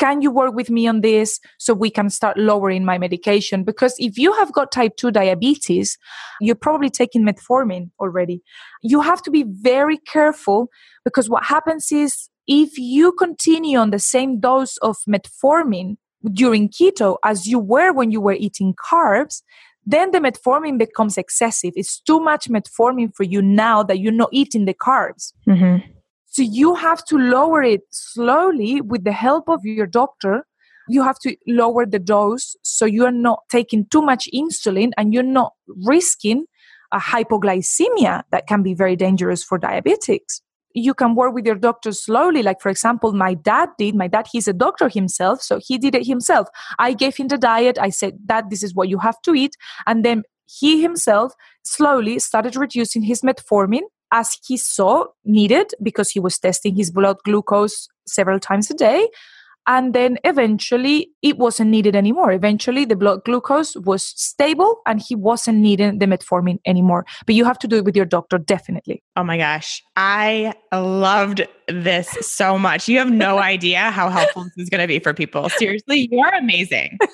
[0.00, 3.62] can you work with me on this so we can start lowering my medication?
[3.62, 5.98] Because if you have got type 2 diabetes,
[6.40, 8.42] you're probably taking metformin already.
[8.82, 10.70] You have to be very careful
[11.04, 15.98] because what happens is if you continue on the same dose of metformin
[16.32, 19.42] during keto as you were when you were eating carbs,
[19.84, 21.72] then the metformin becomes excessive.
[21.76, 25.32] It's too much metformin for you now that you're not eating the carbs.
[25.46, 25.90] Mm-hmm.
[26.30, 30.46] So you have to lower it slowly with the help of your doctor.
[30.88, 35.22] You have to lower the dose so you're not taking too much insulin and you're
[35.22, 36.46] not risking
[36.92, 40.40] a hypoglycemia that can be very dangerous for diabetics.
[40.72, 42.44] You can work with your doctor slowly.
[42.44, 43.96] Like, for example, my dad did.
[43.96, 46.48] My dad, he's a doctor himself, so he did it himself.
[46.78, 47.76] I gave him the diet.
[47.78, 49.56] I said, Dad, this is what you have to eat.
[49.86, 51.32] And then he himself
[51.64, 53.82] slowly started reducing his metformin
[54.12, 59.08] as he saw needed because he was testing his blood glucose several times a day
[59.70, 62.32] and then eventually it wasn't needed anymore.
[62.32, 67.06] Eventually the blood glucose was stable and he wasn't needing the metformin anymore.
[67.24, 69.00] But you have to do it with your doctor definitely.
[69.14, 69.80] Oh my gosh.
[69.94, 72.88] I loved this so much.
[72.88, 75.48] You have no idea how helpful this is going to be for people.
[75.50, 76.98] Seriously you're amazing.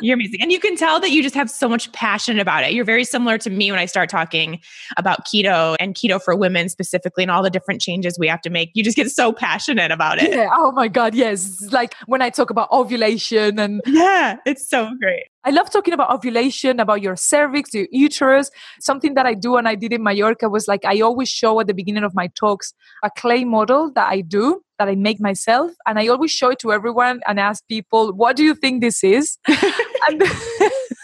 [0.00, 0.42] You're amazing.
[0.42, 2.72] And you can tell that you just have so much passion about it.
[2.72, 4.60] You're very similar to me when i start talking
[4.96, 8.50] about keto and keto for women specifically and all the different changes we have to
[8.50, 8.70] make.
[8.74, 10.32] You just get so passionate about it.
[10.32, 10.48] Yeah.
[10.52, 11.14] Oh my god.
[11.14, 11.62] Yes.
[11.70, 15.24] Like when I talk about ovulation and yeah, it's so great.
[15.44, 18.50] I love talking about ovulation, about your cervix, your uterus.
[18.80, 21.66] Something that I do and I did in Mallorca was like I always show at
[21.66, 22.72] the beginning of my talks
[23.02, 25.72] a clay model that I do, that I make myself.
[25.86, 29.04] And I always show it to everyone and ask people, what do you think this
[29.04, 29.38] is?
[30.08, 30.22] and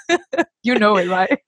[0.62, 1.38] you know it, right?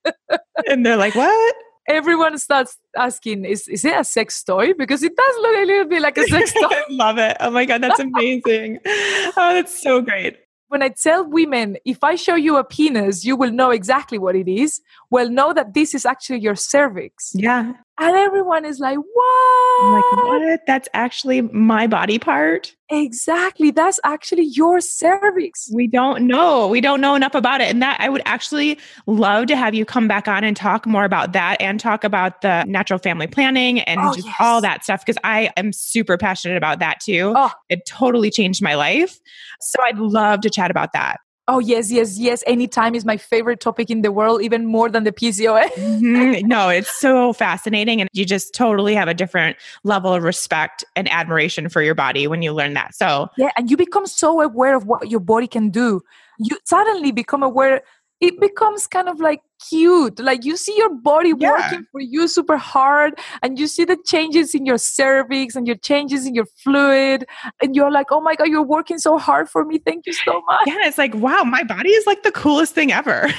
[0.67, 1.55] and they're like, what?
[1.87, 4.73] Everyone starts asking, is, is it a sex toy?
[4.73, 6.67] Because it does look a little bit like a sex toy.
[6.69, 7.37] I love it.
[7.39, 8.79] Oh my God, that's amazing.
[8.85, 10.37] oh, that's so great.
[10.69, 14.35] When I tell women, if I show you a penis, you will know exactly what
[14.35, 14.81] it is.
[15.11, 17.31] Well, know that this is actually your cervix.
[17.35, 17.73] Yeah.
[17.99, 19.83] And everyone is like, what?
[19.83, 20.61] I'm like, what?
[20.65, 22.75] That's actually my body part?
[22.89, 23.69] Exactly.
[23.69, 25.69] That's actually your cervix.
[25.71, 26.67] We don't know.
[26.67, 27.69] We don't know enough about it.
[27.69, 31.05] And that I would actually love to have you come back on and talk more
[31.05, 34.35] about that and talk about the natural family planning and oh, just yes.
[34.39, 35.05] all that stuff.
[35.05, 37.33] Cause I am super passionate about that too.
[37.35, 37.51] Oh.
[37.69, 39.19] It totally changed my life.
[39.61, 41.19] So I'd love to chat about that.
[41.47, 42.41] Oh yes, yes, yes.
[42.47, 45.71] Anytime is my favorite topic in the world, even more than the PCOS.
[45.71, 46.47] mm-hmm.
[46.53, 51.09] No, it's so fascinating, and you just totally have a different level of respect and
[51.11, 52.95] admiration for your body when you learn that.
[52.95, 56.01] So yeah, and you become so aware of what your body can do.
[56.39, 57.81] You suddenly become aware
[58.23, 60.17] it becomes kind of like cute.
[60.17, 61.51] Like you see your body yeah.
[61.51, 65.75] working for you super hard, and you see the changes in your cervix and your
[65.75, 67.25] changes in your fluid,
[67.61, 69.77] and you're like, oh my God, you're working so hard for me.
[69.77, 70.61] Thank you so much.
[70.67, 73.29] Yeah, it's like, wow, my body is like the coolest thing ever.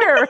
[0.00, 0.28] Ever.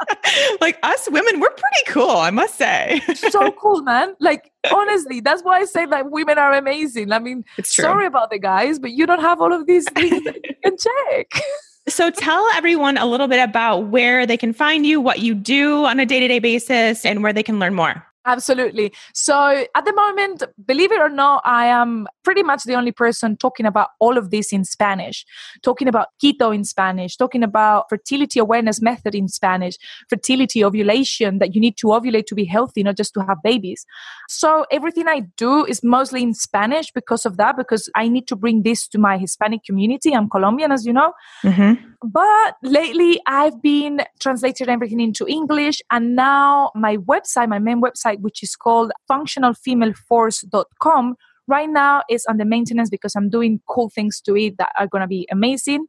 [0.60, 3.02] like us women, we're pretty cool, I must say.
[3.16, 4.14] so cool, man.
[4.20, 7.10] Like, honestly, that's why I say that women are amazing.
[7.10, 10.36] I mean, sorry about the guys, but you don't have all of these things that
[10.36, 11.42] you can check.
[11.88, 15.84] So tell everyone a little bit about where they can find you, what you do
[15.84, 18.06] on a day to day basis, and where they can learn more.
[18.26, 18.92] Absolutely.
[19.14, 23.34] So at the moment, believe it or not, I am pretty much the only person
[23.36, 25.24] talking about all of this in Spanish,
[25.62, 29.78] talking about keto in Spanish, talking about fertility awareness method in Spanish,
[30.10, 33.86] fertility, ovulation, that you need to ovulate to be healthy, not just to have babies.
[34.28, 38.36] So everything I do is mostly in Spanish because of that, because I need to
[38.36, 40.14] bring this to my Hispanic community.
[40.14, 41.14] I'm Colombian, as you know.
[41.42, 41.86] Mm-hmm.
[42.02, 48.09] But lately, I've been translating everything into English, and now my website, my main website,
[48.18, 51.14] which is called functionalfemaleforce.com,
[51.46, 55.02] right now is under maintenance because I'm doing cool things to it that are going
[55.02, 55.86] to be amazing.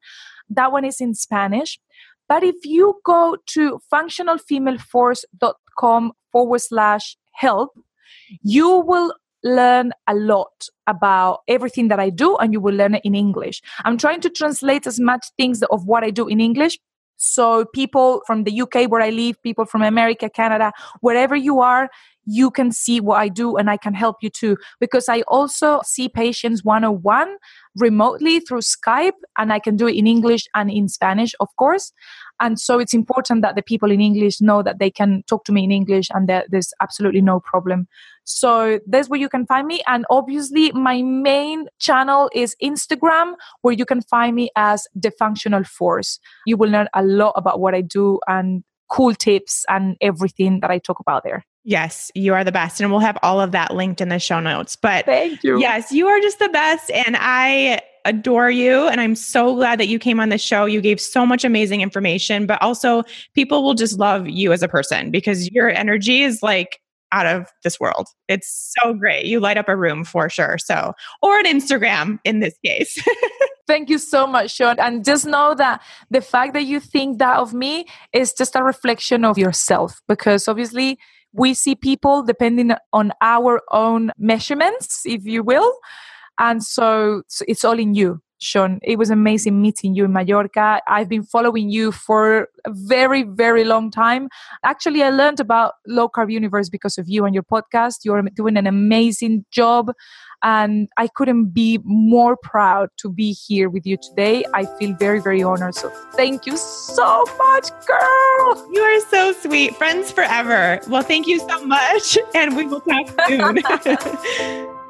[0.49, 1.79] That one is in Spanish.
[2.27, 7.71] But if you go to functionalfemaleforce.com forward slash help,
[8.41, 9.13] you will
[9.43, 13.61] learn a lot about everything that I do and you will learn it in English.
[13.83, 16.77] I'm trying to translate as much things of what I do in English.
[17.17, 21.89] So people from the UK where I live, people from America, Canada, wherever you are,
[22.25, 24.57] you can see what I do and I can help you too.
[24.79, 27.37] Because I also see patients one on one
[27.75, 31.91] remotely through Skype and I can do it in English and in Spanish, of course.
[32.39, 35.51] And so it's important that the people in English know that they can talk to
[35.51, 37.87] me in English and there's absolutely no problem.
[38.23, 39.81] So that's where you can find me.
[39.87, 45.63] And obviously, my main channel is Instagram, where you can find me as The Functional
[45.63, 46.19] Force.
[46.45, 50.71] You will learn a lot about what I do and cool tips and everything that
[50.71, 51.45] I talk about there.
[51.63, 52.81] Yes, you are the best.
[52.81, 54.75] And we'll have all of that linked in the show notes.
[54.75, 55.59] But thank you.
[55.59, 56.89] Yes, you are just the best.
[56.91, 58.87] And I adore you.
[58.87, 60.65] And I'm so glad that you came on the show.
[60.65, 63.03] You gave so much amazing information, but also
[63.35, 66.79] people will just love you as a person because your energy is like
[67.11, 68.07] out of this world.
[68.27, 69.25] It's so great.
[69.25, 70.57] You light up a room for sure.
[70.57, 73.01] So, or an Instagram in this case.
[73.67, 74.79] Thank you so much, Shawn.
[74.79, 78.63] And just know that the fact that you think that of me is just a
[78.63, 80.97] reflection of yourself because obviously
[81.33, 85.73] we see people depending on our own measurements, if you will.
[86.39, 88.21] And so, so it's all in you.
[88.41, 88.79] Shawn.
[88.81, 90.81] It was amazing meeting you in Mallorca.
[90.87, 94.29] I've been following you for a very, very long time.
[94.63, 97.99] Actually, I learned about Low Carb Universe because of you and your podcast.
[98.03, 99.91] You're doing an amazing job.
[100.43, 104.43] And I couldn't be more proud to be here with you today.
[104.55, 105.75] I feel very, very honored.
[105.75, 108.69] So thank you so much, girl.
[108.73, 109.75] You are so sweet.
[109.75, 110.79] Friends forever.
[110.89, 112.17] Well, thank you so much.
[112.33, 114.77] And we will talk soon.